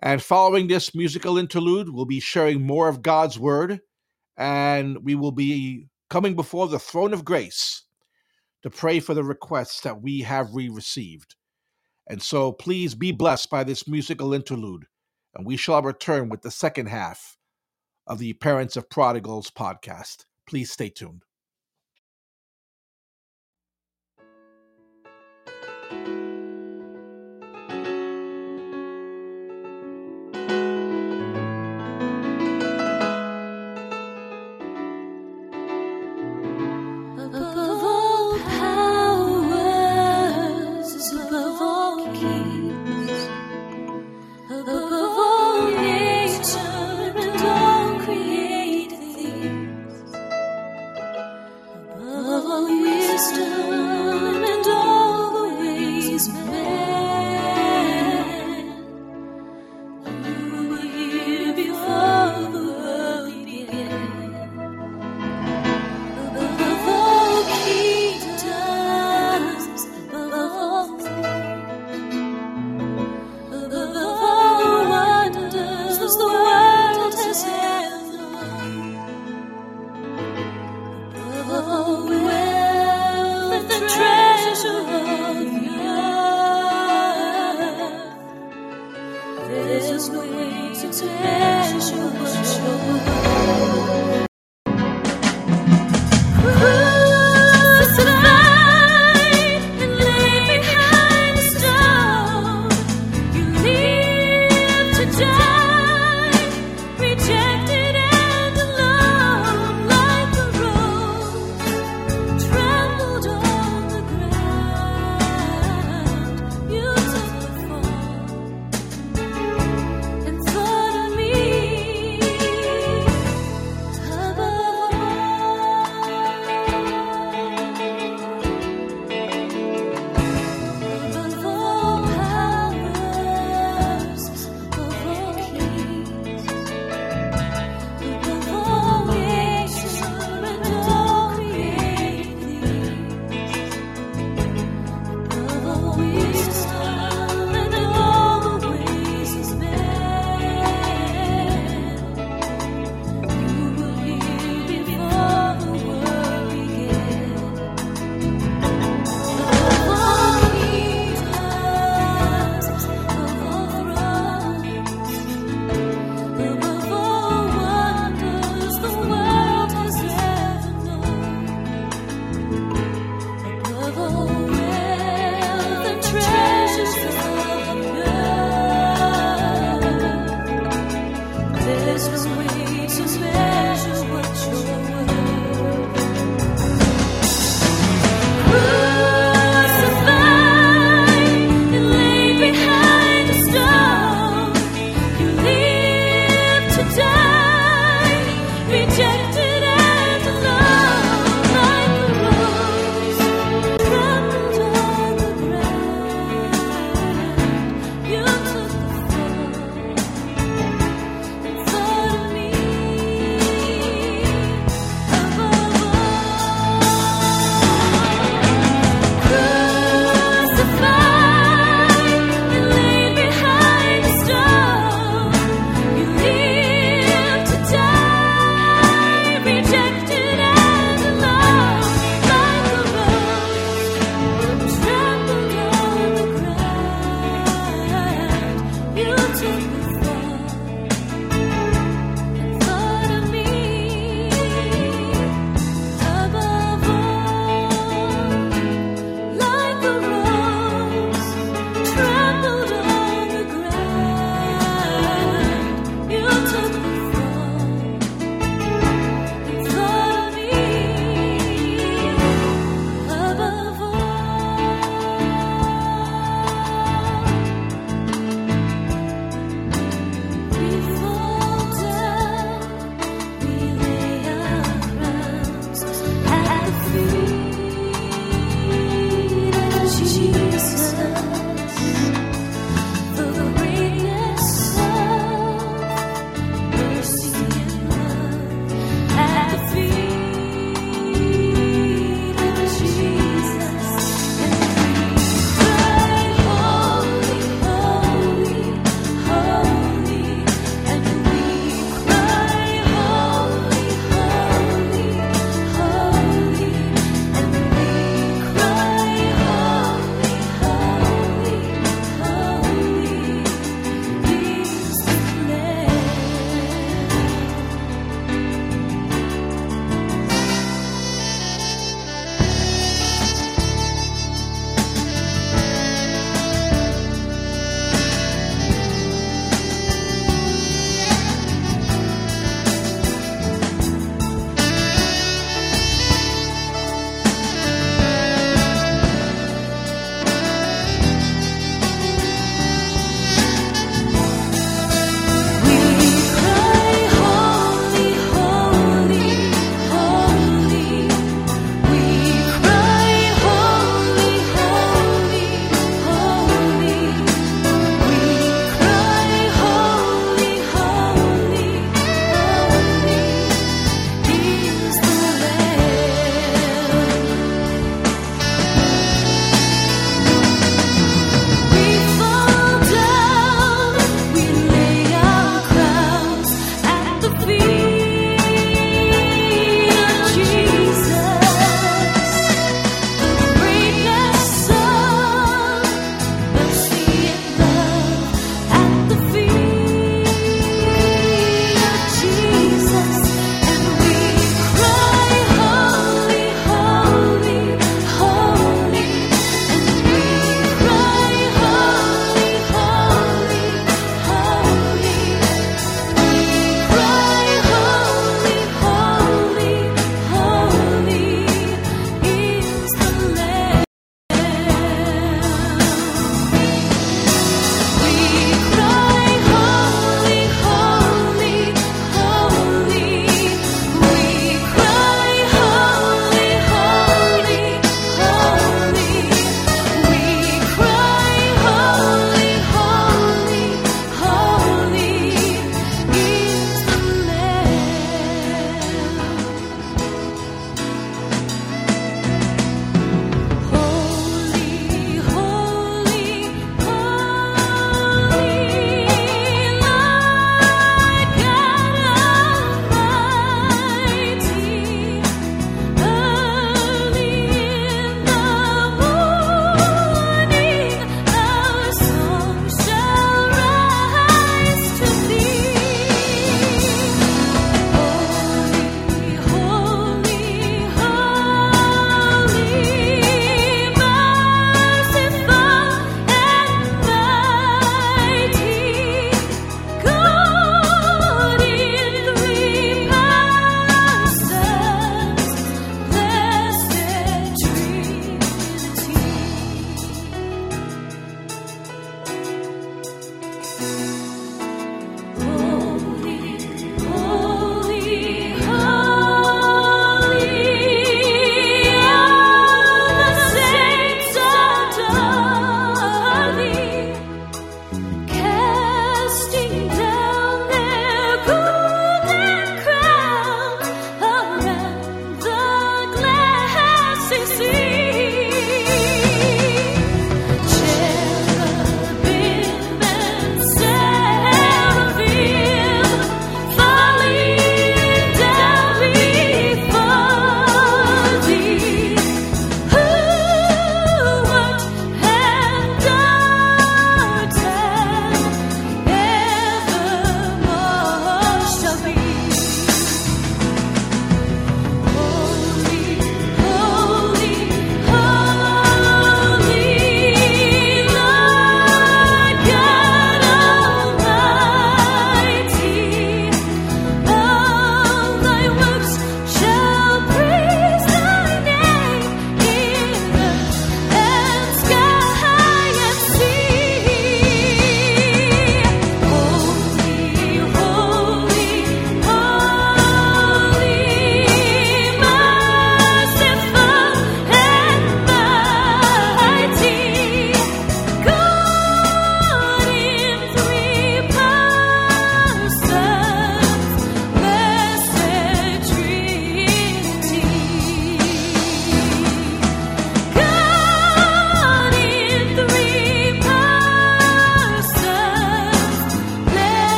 [0.00, 3.80] And following this musical interlude, we'll be sharing more of God's word
[4.36, 7.84] and we will be coming before the throne of grace
[8.64, 11.36] to pray for the requests that we have re received.
[12.08, 14.86] And so please be blessed by this musical interlude,
[15.34, 17.36] and we shall return with the second half
[18.06, 20.24] of the Parents of Prodigals podcast.
[20.48, 21.22] Please stay tuned.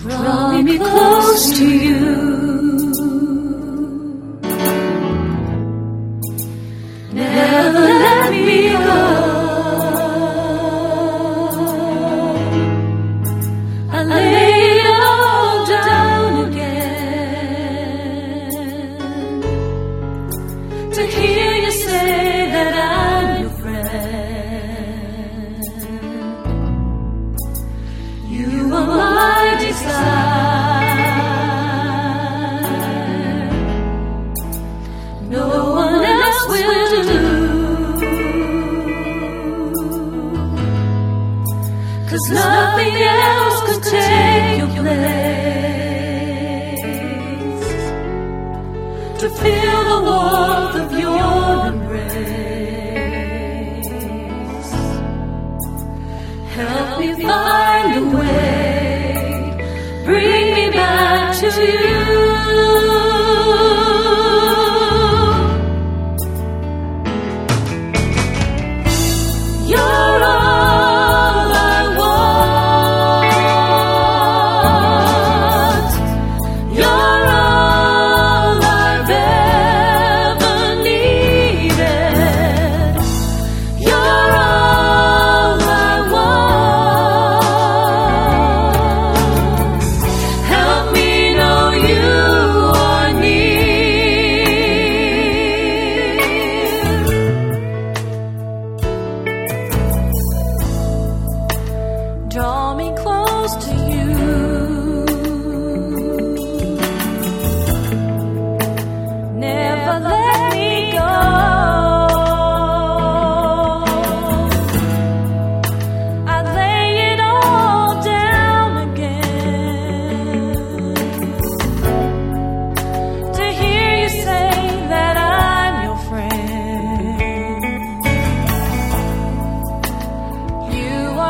[0.00, 2.49] Draw me close to you.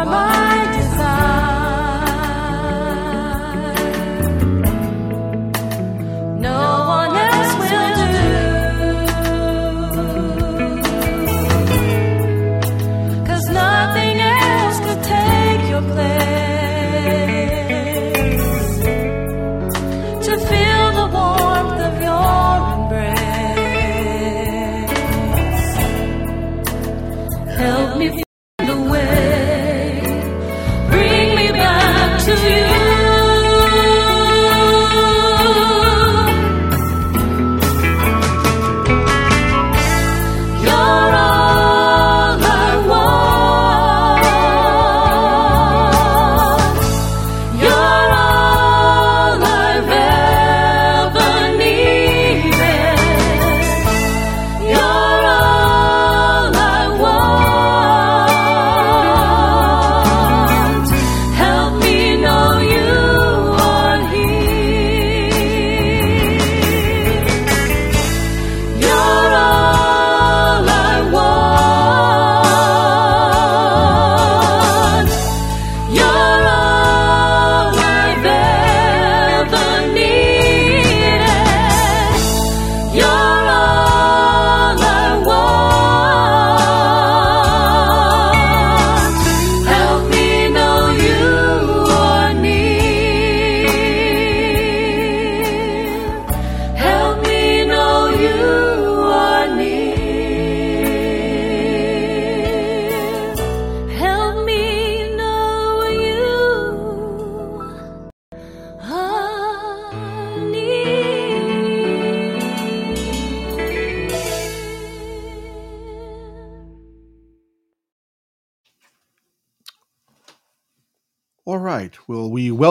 [0.01, 0.30] Are my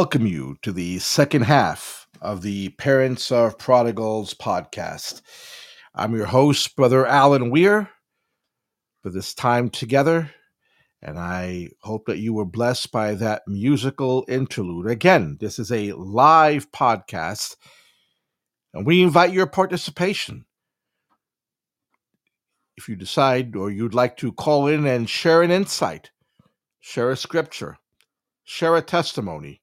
[0.09, 5.21] welcome you to the second half of the Parents of Prodigals podcast.
[5.93, 7.91] I'm your host, Brother Alan Weir,
[9.03, 10.31] for this time together,
[11.03, 14.87] and I hope that you were blessed by that musical interlude.
[14.87, 17.55] Again, this is a live podcast,
[18.73, 20.43] and we invite your participation.
[22.77, 26.09] If you decide or you'd like to call in and share an insight,
[26.79, 27.77] share a scripture,
[28.43, 29.58] share a testimony,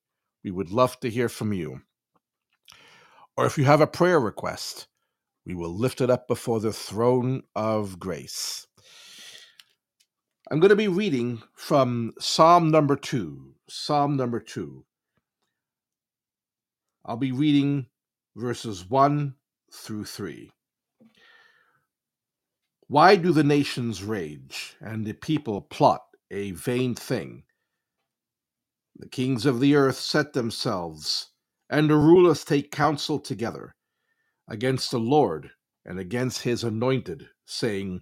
[0.46, 1.80] we would love to hear from you.
[3.36, 4.86] Or if you have a prayer request,
[5.44, 8.68] we will lift it up before the throne of grace.
[10.48, 13.54] I'm going to be reading from Psalm number two.
[13.68, 14.84] Psalm number two.
[17.04, 17.86] I'll be reading
[18.36, 19.34] verses 1
[19.72, 20.52] through 3.
[22.86, 27.42] Why do the nations rage and the people plot a vain thing?
[28.98, 31.30] The kings of the earth set themselves,
[31.68, 33.74] and the rulers take counsel together
[34.48, 35.50] against the Lord
[35.84, 38.00] and against his anointed, saying,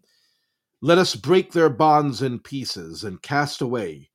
[0.80, 4.10] Let us break their bonds in pieces and cast away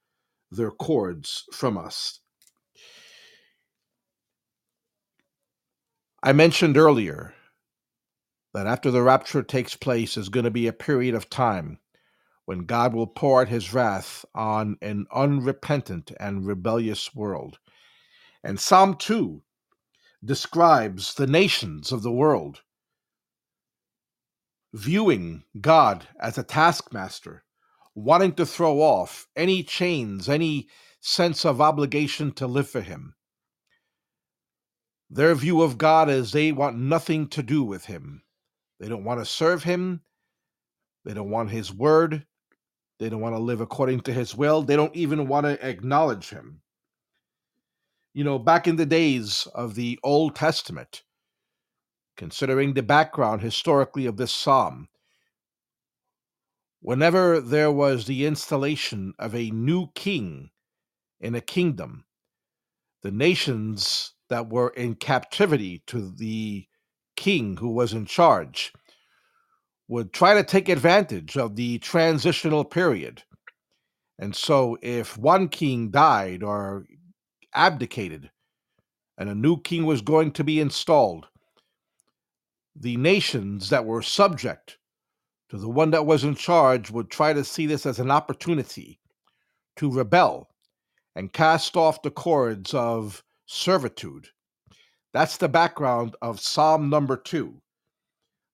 [0.51, 2.21] their cords from us.
[6.23, 7.33] I mentioned earlier
[8.53, 11.79] that after the rapture takes place is going to be a period of time
[12.49, 17.59] when God will pour out his wrath on an unrepentant and rebellious world.
[18.43, 19.43] And Psalm 2
[20.25, 22.61] describes the nations of the world
[24.73, 27.43] viewing God as a taskmaster,
[27.93, 30.69] wanting to throw off any chains, any
[30.99, 33.13] sense of obligation to live for Him.
[35.07, 38.23] Their view of God is they want nothing to do with Him.
[38.79, 40.01] They don't want to serve Him.
[41.05, 42.25] They don't want His word.
[42.99, 44.61] They don't want to live according to His will.
[44.61, 46.61] They don't even want to acknowledge Him.
[48.13, 51.03] You know, back in the days of the Old Testament,
[52.17, 54.89] considering the background historically of this psalm.
[56.81, 60.49] Whenever there was the installation of a new king
[61.21, 62.03] in a kingdom,
[63.03, 66.65] the nations that were in captivity to the
[67.15, 68.73] king who was in charge
[69.89, 73.23] would try to take advantage of the transitional period.
[74.19, 76.85] And so, if one king died or
[77.53, 78.29] abdicated
[79.17, 81.27] and a new king was going to be installed,
[82.75, 84.77] the nations that were subject
[85.49, 88.99] to the one that was in charge would try to see this as an opportunity
[89.75, 90.49] to rebel
[91.15, 94.27] and cast off the cords of servitude.
[95.13, 97.61] That's the background of Psalm number two.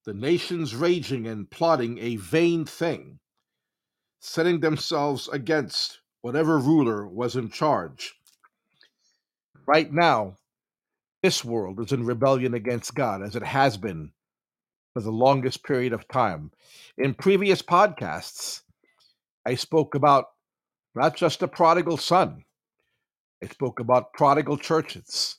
[0.06, 3.18] The nations raging and plotting a vain thing,
[4.20, 8.14] setting themselves against whatever ruler was in charge.
[9.66, 10.36] Right now,
[11.24, 14.12] this world is in rebellion against God, as it has been
[14.94, 16.52] for the longest period of time.
[16.96, 18.62] In previous podcasts,
[19.44, 20.26] I spoke about
[20.94, 22.44] not just the prodigal son,
[23.42, 25.38] I spoke about prodigal churches,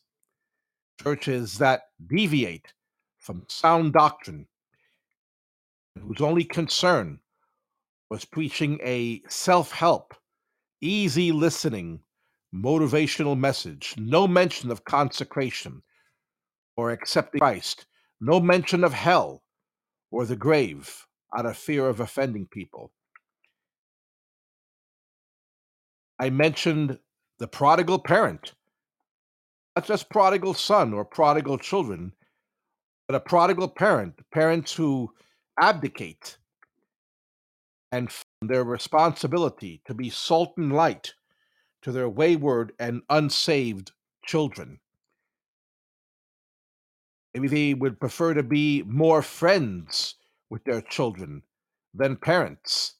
[1.02, 2.74] churches that deviate
[3.18, 4.46] from sound doctrine,
[6.00, 7.20] whose only concern
[8.10, 10.14] was preaching a self help,
[10.82, 12.00] easy listening,
[12.54, 15.82] motivational message, no mention of consecration
[16.76, 17.86] or accepting Christ,
[18.22, 19.44] no mention of hell
[20.12, 21.06] or the grave
[21.38, 22.92] out of fear of offending people.
[26.20, 26.98] I mentioned
[27.38, 28.54] the prodigal parent,
[29.76, 32.14] not just prodigal son or prodigal children,
[33.08, 35.12] but a prodigal parent, parents who
[35.60, 36.38] abdicate
[37.92, 38.10] and
[38.42, 41.14] their responsibility to be salt and light
[41.82, 43.92] to their wayward and unsaved
[44.26, 44.80] children.
[47.34, 50.16] Maybe they would prefer to be more friends
[50.50, 51.44] with their children
[51.94, 52.96] than parents.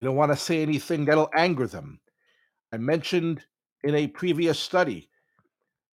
[0.00, 2.00] They don't want to say anything that'll anger them.
[2.72, 3.42] I mentioned
[3.82, 5.08] in a previous study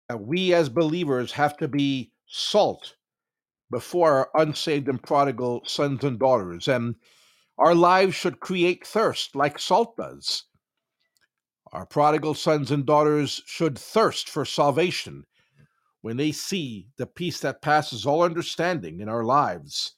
[0.09, 2.95] that we as believers have to be salt
[3.73, 6.95] before our unsaved and prodigal sons and daughters, and
[7.57, 10.45] our lives should create thirst like salt does.
[11.71, 15.25] Our prodigal sons and daughters should thirst for salvation
[16.01, 19.95] when they see the peace that passes all understanding in our lives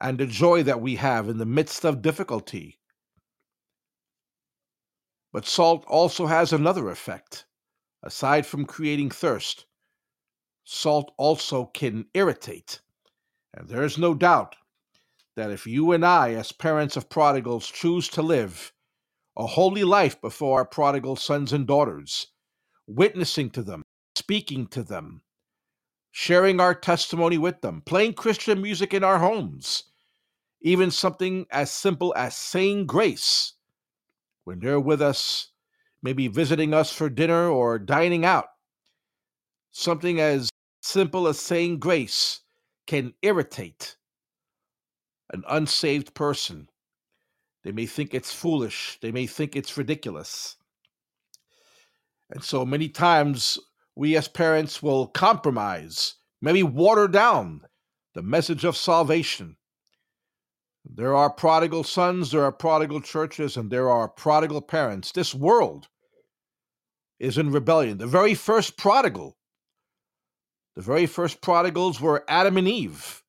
[0.00, 2.78] and the joy that we have in the midst of difficulty.
[5.30, 7.44] But salt also has another effect.
[8.02, 9.66] Aside from creating thirst,
[10.66, 12.80] salt also can irritate.
[13.54, 14.56] And there is no doubt
[15.36, 18.72] that if you and I, as parents of prodigals, choose to live
[19.36, 22.28] a holy life before our prodigal sons and daughters,
[22.86, 23.82] witnessing to them,
[24.16, 25.22] speaking to them,
[26.10, 29.84] sharing our testimony with them, playing Christian music in our homes,
[30.62, 33.52] even something as simple as saying grace
[34.44, 35.48] when they're with us,
[36.02, 38.46] maybe visiting us for dinner or dining out.
[39.70, 40.48] Something as
[40.86, 42.40] simple as saying grace
[42.86, 43.96] can irritate
[45.32, 46.68] an unsaved person.
[47.64, 50.56] They may think it's foolish, they may think it's ridiculous.
[52.30, 53.58] And so many times
[53.96, 57.62] we as parents will compromise, maybe water down
[58.14, 59.56] the message of salvation.
[60.84, 65.10] There are prodigal sons, there are prodigal churches, and there are prodigal parents.
[65.10, 65.88] This world
[67.18, 67.98] is in rebellion.
[67.98, 69.36] The very first prodigal,
[70.76, 73.22] the very first prodigals were Adam and Eve,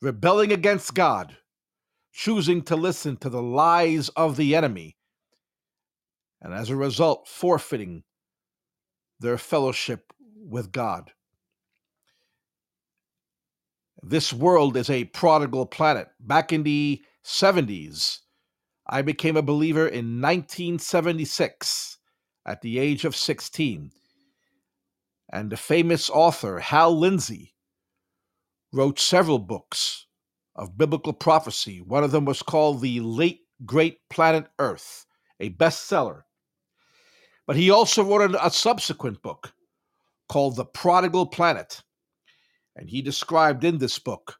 [0.00, 1.36] rebelling against God,
[2.12, 4.96] choosing to listen to the lies of the enemy,
[6.40, 8.02] and as a result, forfeiting
[9.20, 11.12] their fellowship with God.
[14.02, 16.08] This world is a prodigal planet.
[16.20, 18.20] Back in the 70s,
[18.86, 21.98] I became a believer in 1976
[22.46, 23.90] at the age of 16.
[25.32, 27.54] And the famous author Hal Lindsey
[28.72, 30.06] wrote several books
[30.54, 31.80] of biblical prophecy.
[31.80, 35.06] One of them was called The Late Great Planet Earth,
[35.40, 36.22] a bestseller.
[37.46, 39.52] But he also wrote a subsequent book
[40.28, 41.82] called The Prodigal Planet.
[42.74, 44.38] And he described in this book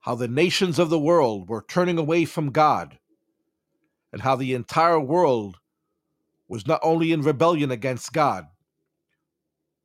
[0.00, 2.98] how the nations of the world were turning away from God
[4.12, 5.58] and how the entire world
[6.48, 8.46] was not only in rebellion against God,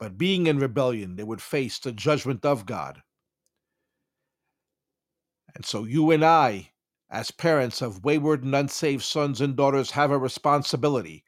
[0.04, 3.02] but being in rebellion, they would face the judgment of God.
[5.56, 6.72] And so you and I,
[7.10, 11.24] as parents of wayward and unsaved sons and daughters, have a responsibility.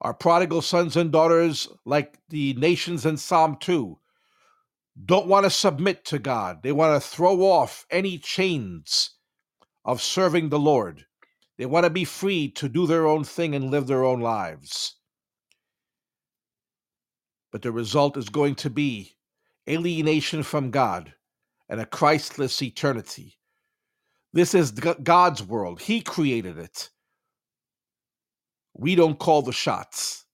[0.00, 3.96] Our prodigal sons and daughters, like the nations in Psalm 2,
[5.04, 6.64] don't want to submit to God.
[6.64, 9.10] They want to throw off any chains
[9.84, 11.04] of serving the Lord.
[11.58, 14.96] They want to be free to do their own thing and live their own lives.
[17.50, 19.16] But the result is going to be
[19.68, 21.14] alienation from God
[21.68, 23.38] and a Christless eternity.
[24.32, 25.80] This is God's world.
[25.80, 26.90] He created it.
[28.74, 30.24] We don't call the shots.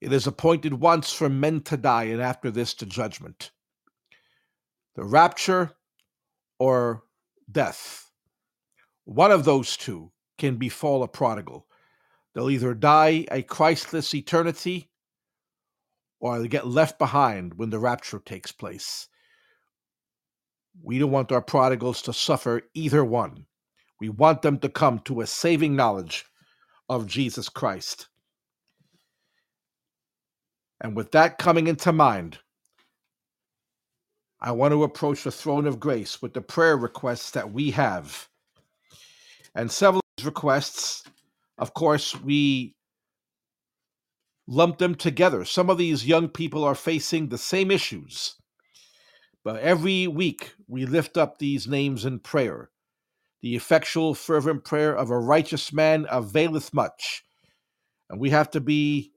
[0.00, 3.50] It is appointed once for men to die, and after this to judgment.
[4.94, 5.72] The rapture
[6.58, 7.02] or
[7.50, 8.10] death.
[9.04, 11.66] One of those two can befall a prodigal.
[12.36, 14.90] They'll either die a Christless eternity
[16.20, 19.08] or they get left behind when the rapture takes place.
[20.82, 23.46] We don't want our prodigals to suffer either one.
[23.98, 26.26] We want them to come to a saving knowledge
[26.90, 28.08] of Jesus Christ.
[30.82, 32.40] And with that coming into mind,
[34.42, 38.28] I want to approach the throne of grace with the prayer requests that we have.
[39.54, 41.02] And several of these requests,
[41.58, 42.74] of course, we
[44.46, 45.44] lump them together.
[45.44, 48.36] Some of these young people are facing the same issues.
[49.44, 52.70] But every week we lift up these names in prayer.
[53.42, 57.24] The effectual, fervent prayer of a righteous man availeth much.
[58.10, 59.12] And we have to be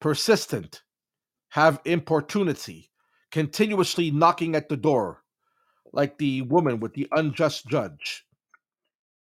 [0.00, 0.82] persistent
[1.56, 2.90] have importunity,
[3.30, 5.22] continuously knocking at the door,
[5.90, 8.26] like the woman with the unjust judge.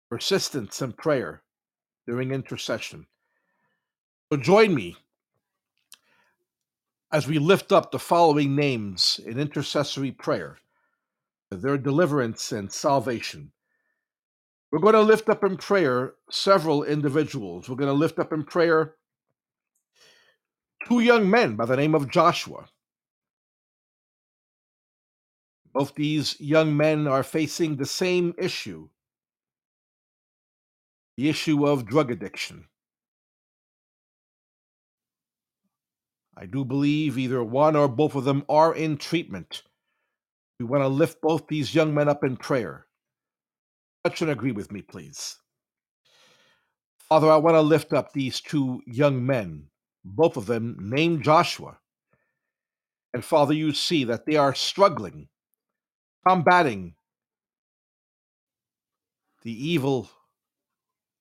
[0.10, 1.43] Persistence and prayer
[2.08, 3.06] during intercession.
[4.32, 4.97] So join me
[7.12, 10.58] as we lift up the following names in intercessory prayer,
[11.49, 13.51] for their deliverance and salvation.
[14.72, 17.70] We're going to lift up in prayer several individuals.
[17.70, 18.95] We're going to lift up in prayer
[20.88, 22.68] two young men by the name of Joshua.
[25.74, 28.89] Both these young men are facing the same issue
[31.18, 32.68] the issue of drug addiction.
[36.38, 39.63] I do believe either one or both of them are in treatment.
[40.59, 42.88] We want to lift both these young men up in prayer.
[44.03, 45.38] Touch and agree with me, please.
[46.97, 49.68] Father, I want to lift up these two young men
[50.05, 51.80] both of them named Joshua.
[53.13, 55.30] And Father, you see that they are struggling,
[56.28, 56.95] combating
[59.43, 60.09] the evil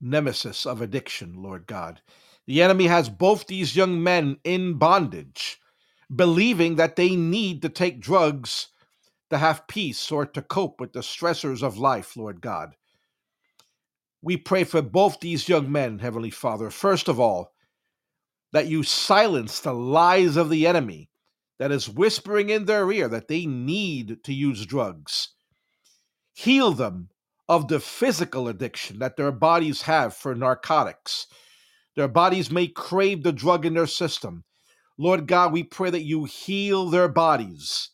[0.04, 2.00] nemesis of addiction, Lord God.
[2.46, 5.58] The enemy has both these young men in bondage,
[6.14, 8.68] believing that they need to take drugs
[9.30, 12.76] to have peace or to cope with the stressors of life, Lord God.
[14.22, 16.70] We pray for both these young men, Heavenly Father.
[16.70, 17.52] First of all,
[18.52, 21.10] that you silence the lies of the enemy
[21.58, 25.30] that is whispering in their ear that they need to use drugs.
[26.32, 27.10] Heal them
[27.48, 31.26] of the physical addiction that their bodies have for narcotics.
[31.96, 34.44] Their bodies may crave the drug in their system.
[34.98, 37.90] Lord God, we pray that you heal their bodies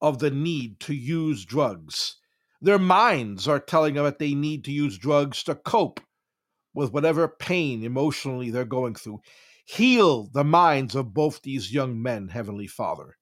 [0.00, 2.16] of the need to use drugs.
[2.60, 6.00] Their minds are telling them that they need to use drugs to cope
[6.74, 9.20] with whatever pain emotionally they're going through.
[9.66, 13.16] Heal the minds of both these young men, Heavenly Father.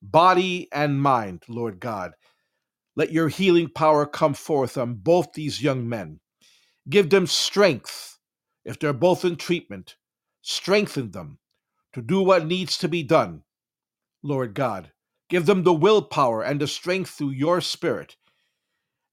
[0.00, 2.12] Body and mind, Lord God.
[2.96, 6.20] Let your healing power come forth on both these young men.
[6.88, 8.10] Give them strength
[8.64, 9.96] If they're both in treatment,
[10.42, 11.40] strengthen them
[11.94, 13.44] to do what needs to be done,
[14.22, 14.92] Lord God.
[15.30, 18.16] Give them the willpower and the strength through your Spirit.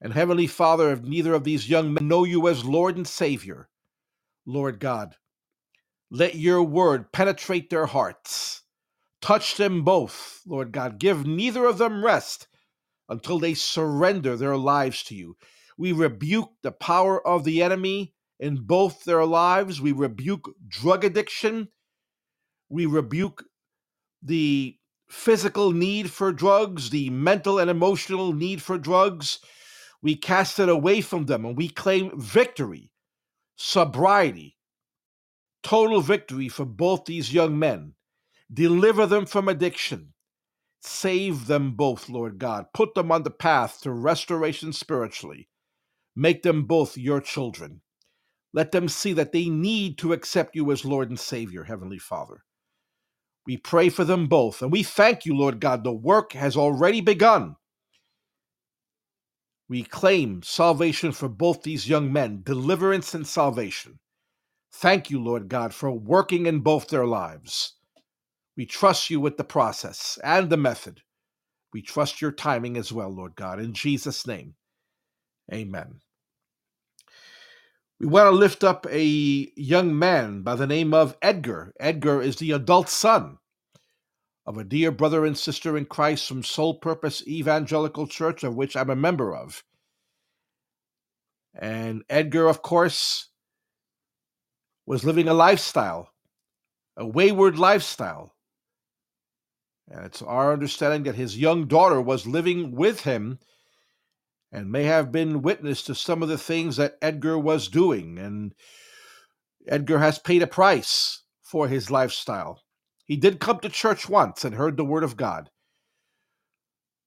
[0.01, 3.69] And Heavenly Father, if neither of these young men know you as Lord and Savior,
[4.45, 5.15] Lord God,
[6.11, 8.63] let your word penetrate their hearts.
[9.21, 10.99] Touch them both, Lord God.
[10.99, 12.47] Give neither of them rest
[13.09, 15.37] until they surrender their lives to you.
[15.77, 19.79] We rebuke the power of the enemy in both their lives.
[19.79, 21.69] We rebuke drug addiction.
[22.69, 23.45] We rebuke
[24.21, 24.77] the
[25.07, 29.39] physical need for drugs, the mental and emotional need for drugs.
[30.01, 32.91] We cast it away from them and we claim victory,
[33.55, 34.57] sobriety,
[35.63, 37.93] total victory for both these young men.
[38.51, 40.13] Deliver them from addiction.
[40.81, 42.67] Save them both, Lord God.
[42.73, 45.49] Put them on the path to restoration spiritually.
[46.15, 47.81] Make them both your children.
[48.53, 52.43] Let them see that they need to accept you as Lord and Savior, Heavenly Father.
[53.45, 55.83] We pray for them both, and we thank you, Lord God.
[55.83, 57.55] The work has already begun.
[59.69, 63.99] We claim salvation for both these young men, deliverance and salvation.
[64.73, 67.75] Thank you, Lord God, for working in both their lives.
[68.57, 71.01] We trust you with the process and the method.
[71.71, 73.59] We trust your timing as well, Lord God.
[73.59, 74.55] In Jesus' name,
[75.53, 75.99] amen.
[77.99, 81.73] We want to lift up a young man by the name of Edgar.
[81.79, 83.37] Edgar is the adult son
[84.47, 88.75] of a dear brother and sister in Christ from Soul Purpose Evangelical Church, of which
[88.75, 89.63] I'm a member of.
[91.53, 93.29] And Edgar, of course,
[94.85, 96.11] was living a lifestyle,
[96.95, 98.36] a wayward lifestyle
[99.89, 103.39] and it's our understanding that his young daughter was living with him
[104.51, 108.17] and may have been witness to some of the things that Edgar was doing.
[108.17, 108.53] And
[109.67, 112.61] Edgar has paid a price for his lifestyle.
[113.05, 115.49] He did come to church once and heard the word of God.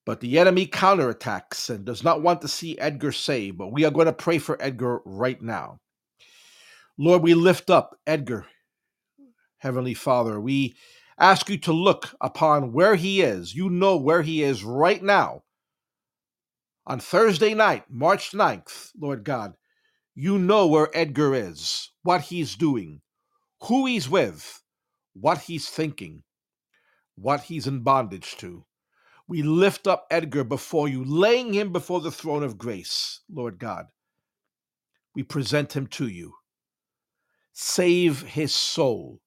[0.06, 3.58] But the enemy counterattacks and does not want to see Edgar saved.
[3.58, 5.78] But we are going to pray for Edgar right now.
[6.98, 8.46] Lord, we lift up Edgar,
[9.58, 10.40] Heavenly Father.
[10.40, 10.74] We
[11.20, 13.54] ask you to look upon where he is.
[13.54, 15.42] You know where he is right now.
[16.86, 19.54] On Thursday night, March 9th, Lord God,
[20.14, 23.02] you know where Edgar is, what he's doing,
[23.64, 24.62] who he's with,
[25.12, 26.22] what he's thinking,
[27.16, 28.64] what he's in bondage to.
[29.28, 33.86] We lift up Edgar before you, laying him before the throne of grace, Lord God.
[35.14, 36.34] We present him to you.
[37.52, 39.20] Save his soul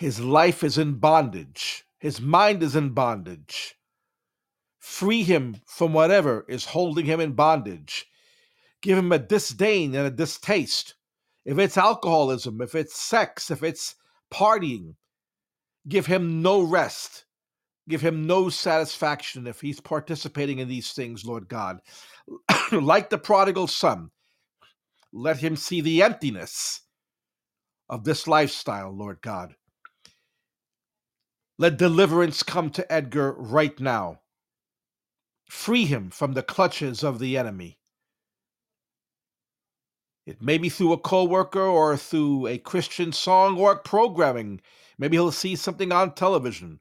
[0.00, 1.84] his life is in bondage.
[1.98, 3.74] His mind is in bondage.
[4.78, 8.06] Free him from whatever is holding him in bondage.
[8.80, 10.94] Give him a disdain and a distaste.
[11.44, 13.94] If it's alcoholism, if it's sex, if it's
[14.32, 14.94] partying,
[15.86, 17.26] give him no rest.
[17.86, 21.80] Give him no satisfaction if he's participating in these things, Lord God.
[22.72, 24.12] like the prodigal son,
[25.12, 26.80] let him see the emptiness
[27.90, 29.56] of this lifestyle, Lord God.
[31.60, 34.20] Let deliverance come to Edgar right now.
[35.50, 37.78] Free him from the clutches of the enemy.
[40.24, 44.62] It may be through a coworker or through a Christian song or programming.
[44.96, 46.80] Maybe he'll see something on television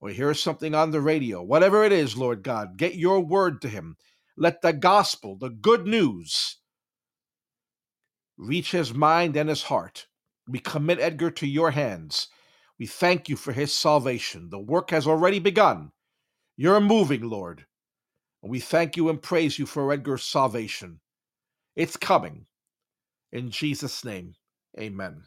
[0.00, 1.40] or hear something on the radio.
[1.40, 3.96] Whatever it is, Lord God, get your word to him.
[4.36, 6.56] Let the gospel, the good news,
[8.36, 10.08] reach his mind and his heart.
[10.48, 12.26] We commit Edgar to your hands.
[12.78, 14.50] We thank you for his salvation.
[14.50, 15.92] The work has already begun.
[16.56, 17.66] You're moving, Lord.
[18.42, 21.00] And we thank you and praise you for Edgar's salvation.
[21.76, 22.46] It's coming.
[23.32, 24.34] In Jesus' name,
[24.78, 25.22] amen.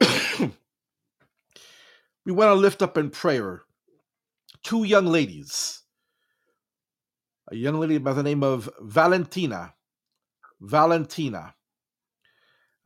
[0.00, 0.50] we
[2.32, 3.62] want to lift up in prayer
[4.62, 5.82] two young ladies.
[7.50, 9.74] A young lady by the name of Valentina.
[10.60, 11.55] Valentina.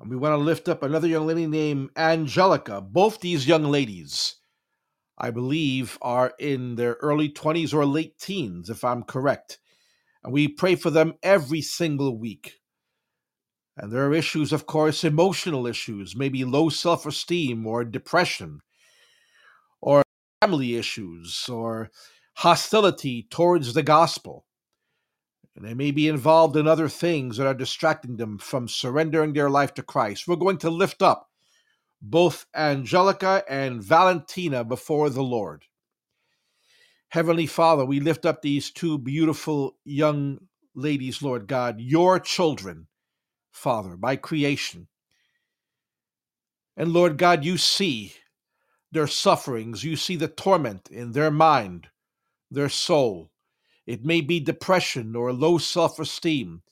[0.00, 2.80] And we want to lift up another young lady named Angelica.
[2.80, 4.36] Both these young ladies,
[5.18, 9.58] I believe, are in their early 20s or late teens, if I'm correct.
[10.24, 12.60] And we pray for them every single week.
[13.76, 18.60] And there are issues, of course, emotional issues, maybe low self esteem or depression,
[19.82, 20.02] or
[20.40, 21.90] family issues, or
[22.36, 24.46] hostility towards the gospel
[25.60, 29.50] and they may be involved in other things that are distracting them from surrendering their
[29.50, 30.26] life to Christ.
[30.26, 31.28] We're going to lift up
[32.00, 35.64] both Angelica and Valentina before the Lord.
[37.10, 40.38] Heavenly Father, we lift up these two beautiful young
[40.74, 42.86] ladies, Lord God, your children,
[43.52, 44.86] Father, by creation.
[46.74, 48.14] And Lord God, you see
[48.92, 51.88] their sufferings, you see the torment in their mind,
[52.50, 53.30] their soul.
[53.86, 56.62] It may be depression or low self esteem.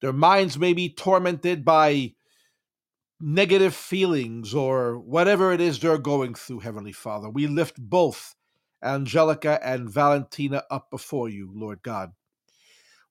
[0.00, 2.14] Their minds may be tormented by
[3.20, 7.30] negative feelings or whatever it is they're going through, Heavenly Father.
[7.30, 8.34] We lift both
[8.82, 12.12] Angelica and Valentina up before you, Lord God.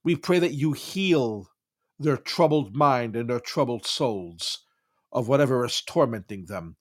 [0.04, 1.50] We pray that you heal
[1.98, 4.66] their troubled mind and their troubled souls
[5.12, 6.76] of whatever is tormenting them,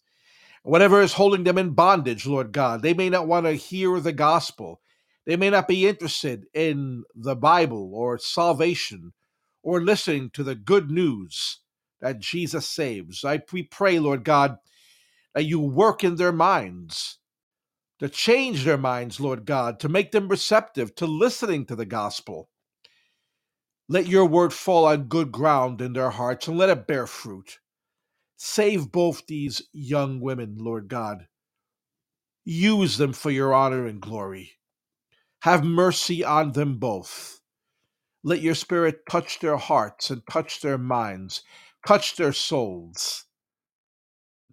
[0.63, 2.83] whatever is holding them in bondage, Lord God.
[2.83, 4.81] They may not want to hear the gospel.
[5.27, 9.12] They may not be interested in the Bible or salvation
[9.62, 11.61] or listening to the good news
[12.01, 13.25] that Jesus saves.
[13.25, 14.57] I we pray, Lord God,
[15.35, 17.18] that you work in their minds,
[18.01, 22.49] to change their minds, Lord God, to make them receptive to listening to the gospel.
[23.89, 27.59] Let your word fall on good ground in their hearts and let it bear fruit.
[28.37, 31.27] Save both these young women, Lord God.
[32.45, 34.53] Use them for your honor and glory.
[35.43, 37.41] Have mercy on them both.
[38.22, 41.43] Let your spirit touch their hearts and touch their minds,
[41.86, 43.24] touch their souls.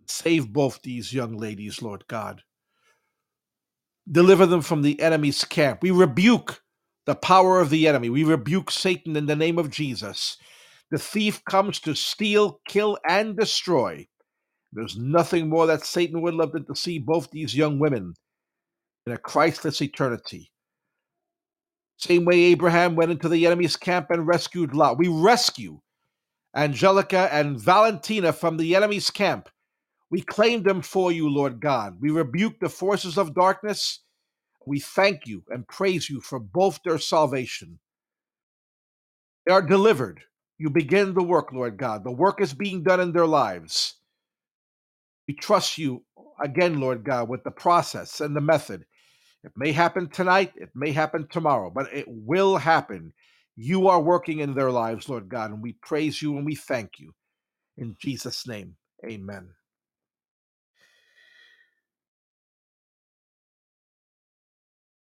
[0.05, 2.43] Save both these young ladies, Lord God.
[4.09, 5.81] Deliver them from the enemy's camp.
[5.81, 6.61] We rebuke
[7.05, 8.09] the power of the enemy.
[8.09, 10.38] We rebuke Satan in the name of Jesus.
[10.91, 14.07] The thief comes to steal, kill, and destroy.
[14.71, 18.13] There's nothing more that Satan would love than to see both these young women
[19.05, 20.51] in a Christless eternity.
[21.98, 24.98] Same way Abraham went into the enemy's camp and rescued Lot.
[24.98, 25.80] We rescue
[26.56, 29.50] Angelica and Valentina from the enemy's camp.
[30.10, 31.98] We claim them for you, Lord God.
[32.00, 34.02] We rebuke the forces of darkness.
[34.66, 37.80] We thank you and praise you for both their salvation.
[39.45, 40.22] They are delivered.
[40.58, 42.04] You begin the work, Lord God.
[42.04, 43.95] The work is being done in their lives.
[45.28, 46.04] We trust you
[46.41, 48.86] again, Lord God, with the process and the method.
[49.43, 53.13] It may happen tonight, it may happen tomorrow, but it will happen.
[53.55, 56.99] You are working in their lives, Lord God, and we praise you and we thank
[56.99, 57.13] you.
[57.77, 58.75] In Jesus' name,
[59.05, 59.49] amen.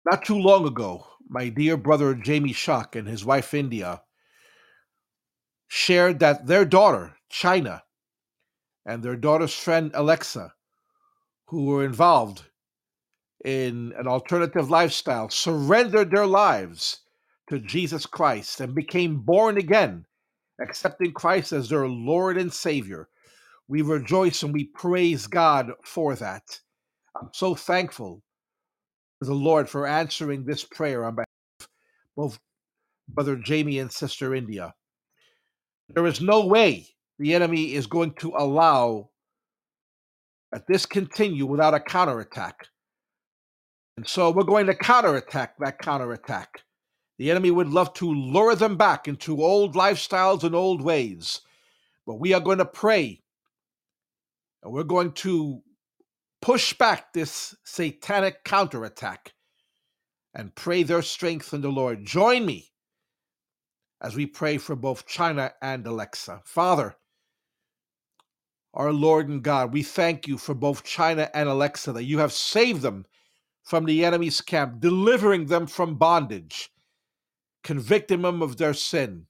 [0.05, 4.01] Not too long ago, my dear brother Jamie Shock and his wife India
[5.67, 7.83] shared that their daughter, China,
[8.85, 10.53] and their daughter's friend Alexa,
[11.47, 12.43] who were involved
[13.45, 17.01] in an alternative lifestyle, surrendered their lives
[17.49, 20.05] to Jesus Christ and became born again,
[20.61, 23.09] accepting Christ as their Lord and Savior.
[23.67, 26.59] We rejoice and we praise God for that.
[27.19, 28.21] I'm so thankful
[29.21, 31.27] to the Lord for answering this prayer on behalf
[31.61, 31.67] of
[32.15, 32.39] both
[33.09, 34.73] Brother Jamie and Sister India.
[35.89, 36.87] There is no way
[37.19, 39.09] the enemy is going to allow
[40.51, 42.67] that this continue without a counterattack.
[43.97, 46.61] And so we're going to counterattack that counterattack.
[47.17, 51.41] The enemy would love to lure them back into old lifestyles and old ways.
[52.05, 53.23] But we are going to pray
[54.63, 55.61] and we're going to
[56.41, 59.33] push back this satanic counterattack
[60.35, 62.05] and pray their strength in the Lord.
[62.05, 62.71] Join me
[63.99, 66.41] as we pray for both China and Alexa.
[66.45, 66.95] Father,
[68.75, 72.31] our Lord and God, we thank you for both China and Alexa that you have
[72.31, 73.07] saved them
[73.67, 76.69] from the enemy's camp, delivering them from bondage,
[77.65, 79.25] convicting them of their sin,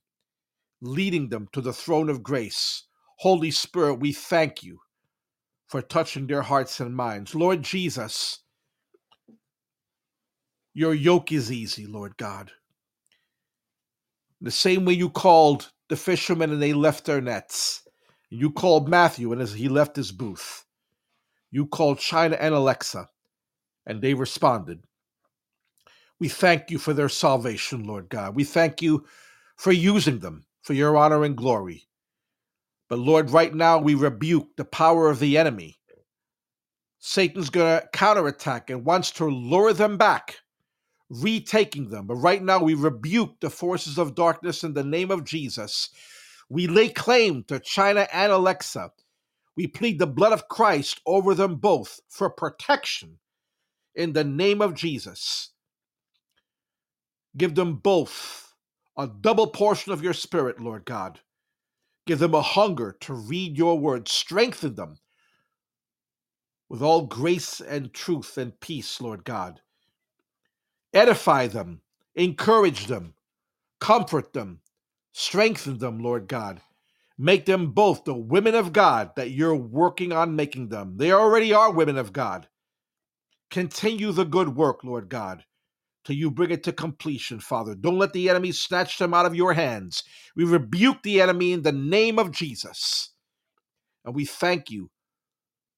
[0.80, 2.84] leading them to the throne of grace.
[3.16, 4.78] Holy Spirit, we thank you
[5.66, 7.34] for touching their hearts and minds.
[7.34, 8.38] Lord Jesus,
[10.72, 12.52] your yoke is easy, Lord God.
[14.40, 17.82] The same way you called the fishermen and they left their nets.
[18.30, 20.64] You called Matthew and as he left his booth.
[21.50, 23.08] You called China and Alexa
[23.88, 24.84] and they responded.
[26.20, 28.36] We thank you for their salvation, Lord God.
[28.36, 29.06] We thank you
[29.56, 31.88] for using them for your honor and glory.
[32.88, 35.80] But Lord, right now we rebuke the power of the enemy.
[36.98, 40.36] Satan's going to counterattack and wants to lure them back,
[41.08, 42.06] retaking them.
[42.06, 45.90] But right now we rebuke the forces of darkness in the name of Jesus.
[46.50, 48.90] We lay claim to China and Alexa.
[49.56, 53.18] We plead the blood of Christ over them both for protection
[53.98, 55.50] in the name of Jesus.
[57.36, 58.54] Give them both
[58.98, 61.20] a double portion of your spirit, Lord God.
[62.06, 64.08] Give them a hunger to read your word.
[64.08, 64.98] Strengthen them
[66.68, 69.60] with all grace and truth and peace, Lord God.
[70.94, 71.82] Edify them,
[72.16, 73.14] encourage them,
[73.80, 74.60] Comfort them,
[75.12, 76.62] strengthen them, Lord God.
[77.18, 80.96] Make them both the women of God that you're working on making them.
[80.96, 82.48] They already are women of God.
[83.50, 85.44] Continue the good work, Lord God,
[86.04, 87.74] till you bring it to completion, Father.
[87.74, 90.02] Don't let the enemy snatch them out of your hands.
[90.36, 93.10] We rebuke the enemy in the name of Jesus.
[94.04, 94.90] And we thank you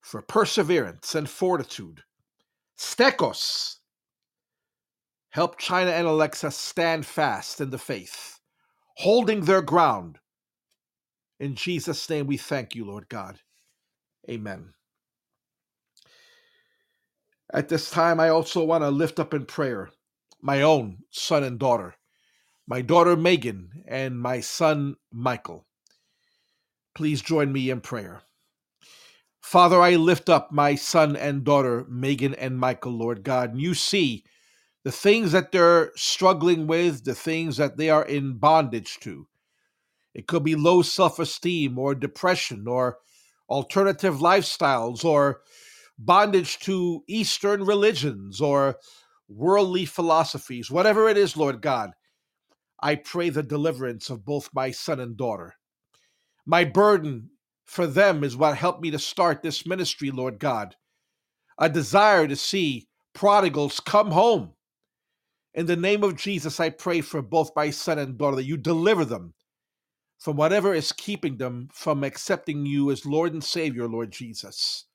[0.03, 2.03] for perseverance and fortitude.
[2.79, 3.77] Stekos.
[5.31, 8.41] Help China and Alexa stand fast in the faith,
[8.97, 10.19] holding their ground.
[11.39, 13.39] In Jesus' name we thank you, Lord God.
[14.29, 14.75] Amen.
[17.53, 19.91] At this time, I also want to lift up in prayer
[20.43, 21.95] my own son and daughter,
[22.67, 25.67] my daughter Megan, and my son Michael.
[26.95, 28.23] Please join me in prayer.
[29.43, 33.53] Father, I lift up my son and daughter, Megan and Michael, Lord God.
[33.53, 34.25] And you see
[34.85, 39.27] the things that they're struggling with, the things that they are in bondage to.
[40.15, 42.99] It could be low self esteem or depression or
[43.49, 45.41] alternative lifestyles or
[46.01, 48.77] bondage to Eastern religions or
[49.29, 51.91] worldly philosophies, whatever it is, Lord God.
[52.83, 55.55] I pray the deliverance of both my son and daughter.
[56.47, 57.31] My burden
[57.67, 60.75] for them is what helped me to start this ministry, Lord God.
[61.59, 64.55] A desire to see prodigals come home.
[65.53, 68.57] In the name of Jesus, I pray for both my son and daughter that you
[68.57, 69.35] deliver them
[70.19, 74.87] from whatever is keeping them from accepting you as Lord and Savior, Lord Jesus.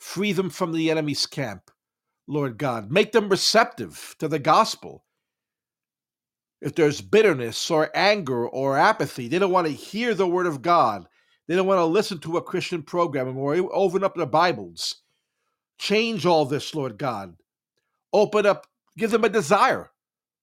[0.00, 1.70] Free them from the enemy's camp,
[2.26, 2.90] Lord God.
[2.90, 5.04] Make them receptive to the gospel.
[6.62, 10.62] If there's bitterness or anger or apathy, they don't want to hear the word of
[10.62, 11.06] God.
[11.46, 15.02] They don't want to listen to a Christian program or open up their Bibles.
[15.78, 17.36] Change all this, Lord God.
[18.12, 19.90] Open up, give them a desire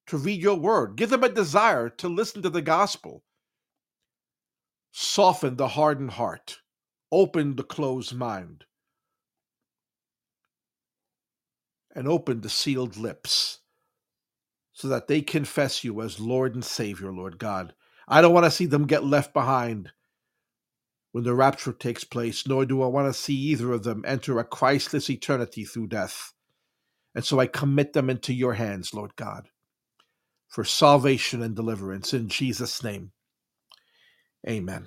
[0.07, 0.97] to read your word.
[0.97, 3.23] Give them a desire to listen to the gospel.
[4.91, 6.59] Soften the hardened heart.
[7.11, 8.65] Open the closed mind.
[11.97, 13.59] And open the sealed lips
[14.71, 17.73] so that they confess you as Lord and Savior, Lord God.
[18.07, 19.89] I don't want to see them get left behind
[21.11, 24.37] when the rapture takes place, nor do I want to see either of them enter
[24.37, 26.33] a Christless eternity through death.
[27.15, 29.49] And so I commit them into your hands, Lord God,
[30.47, 33.11] for salvation and deliverance in Jesus' name.
[34.47, 34.85] Amen.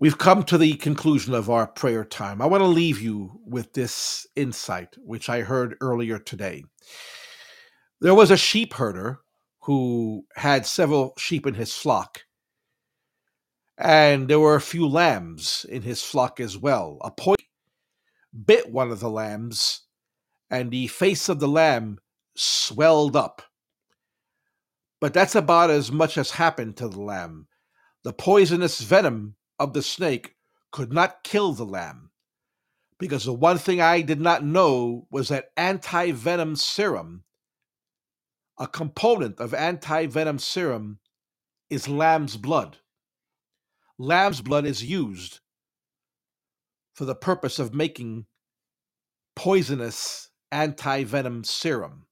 [0.00, 2.40] We've come to the conclusion of our prayer time.
[2.40, 6.64] I want to leave you with this insight, which I heard earlier today.
[8.00, 9.18] There was a sheep herder
[9.62, 12.22] who had several sheep in his flock,
[13.76, 16.98] and there were a few lambs in his flock as well.
[17.00, 17.44] A poison
[18.46, 19.82] bit one of the lambs,
[20.48, 21.98] and the face of the lamb
[22.36, 23.42] swelled up.
[25.00, 27.48] But that's about as much as happened to the lamb.
[28.04, 30.36] The poisonous venom of the snake
[30.70, 32.10] could not kill the lamb.
[32.98, 37.24] Because the one thing I did not know was that anti venom serum,
[38.58, 40.98] a component of anti venom serum,
[41.70, 42.78] is lamb's blood.
[43.98, 45.40] Lamb's blood is used
[46.94, 48.26] for the purpose of making
[49.36, 52.06] poisonous anti venom serum.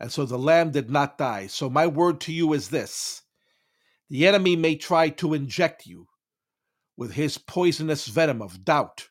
[0.00, 1.46] And so the lamb did not die.
[1.46, 3.21] So, my word to you is this
[4.12, 6.06] the enemy may try to inject you
[6.98, 9.08] with his poisonous venom of doubt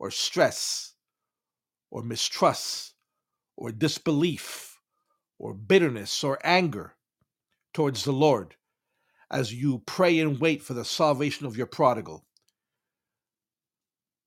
[0.00, 0.94] or stress
[1.92, 2.94] or mistrust
[3.56, 4.80] or disbelief
[5.38, 6.96] or bitterness or anger
[7.72, 8.56] towards the Lord
[9.30, 12.26] as you pray and wait for the salvation of your prodigal.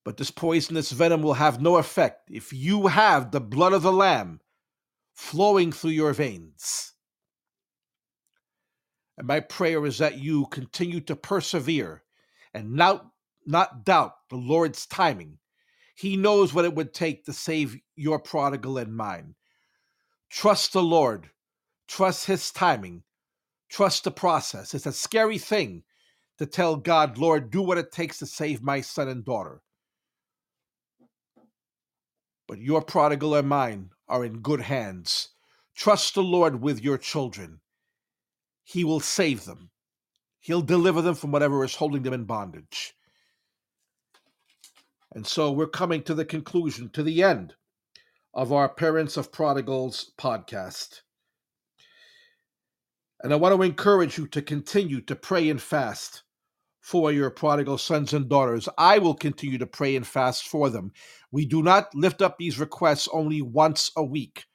[0.05, 3.91] But this poisonous venom will have no effect if you have the blood of the
[3.91, 4.39] Lamb
[5.13, 6.94] flowing through your veins.
[9.17, 12.03] And my prayer is that you continue to persevere
[12.53, 13.05] and not,
[13.45, 15.37] not doubt the Lord's timing.
[15.95, 19.35] He knows what it would take to save your prodigal and mine.
[20.29, 21.29] Trust the Lord,
[21.87, 23.03] trust His timing,
[23.69, 24.73] trust the process.
[24.73, 25.83] It's a scary thing
[26.37, 29.61] to tell God, Lord, do what it takes to save my son and daughter.
[32.47, 35.29] But your prodigal and mine are in good hands.
[35.75, 37.61] Trust the Lord with your children.
[38.65, 39.71] He will save them.
[40.41, 42.93] He'll deliver them from whatever is holding them in bondage.
[45.13, 47.55] And so we're coming to the conclusion, to the end
[48.33, 51.01] of our Parents of Prodigals podcast.
[53.23, 56.23] And I want to encourage you to continue to pray and fast
[56.81, 58.69] for your prodigal sons and daughters.
[58.77, 60.91] I will continue to pray and fast for them.
[61.31, 64.45] We do not lift up these requests only once a week.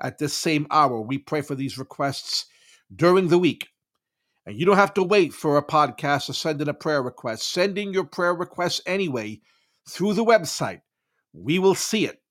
[0.00, 1.00] at this same hour.
[1.00, 2.46] We pray for these requests
[2.94, 3.68] during the week.
[4.46, 7.50] And you don't have to wait for a podcast to send in a prayer request.
[7.50, 9.40] Send in your prayer request anyway
[9.88, 10.80] through the website.
[11.32, 12.22] We will see it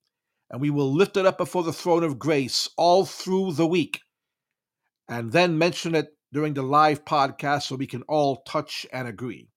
[0.49, 3.99] and we will lift it up before the throne of grace all through the week
[5.07, 9.47] and then mention it during the live podcast so we can all touch and agree.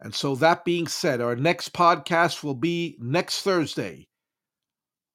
[0.00, 4.06] And so, that being said, our next podcast will be next Thursday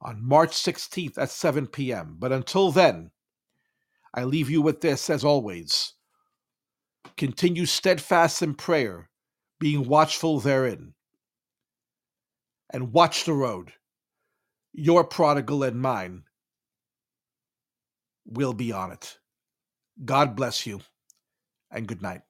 [0.01, 2.17] on March 16th at 7 p.m.
[2.19, 3.11] But until then,
[4.13, 5.93] I leave you with this as always
[7.17, 9.09] continue steadfast in prayer,
[9.59, 10.93] being watchful therein,
[12.71, 13.73] and watch the road.
[14.73, 16.23] Your prodigal and mine
[18.25, 19.19] will be on it.
[20.03, 20.81] God bless you,
[21.69, 22.21] and good night.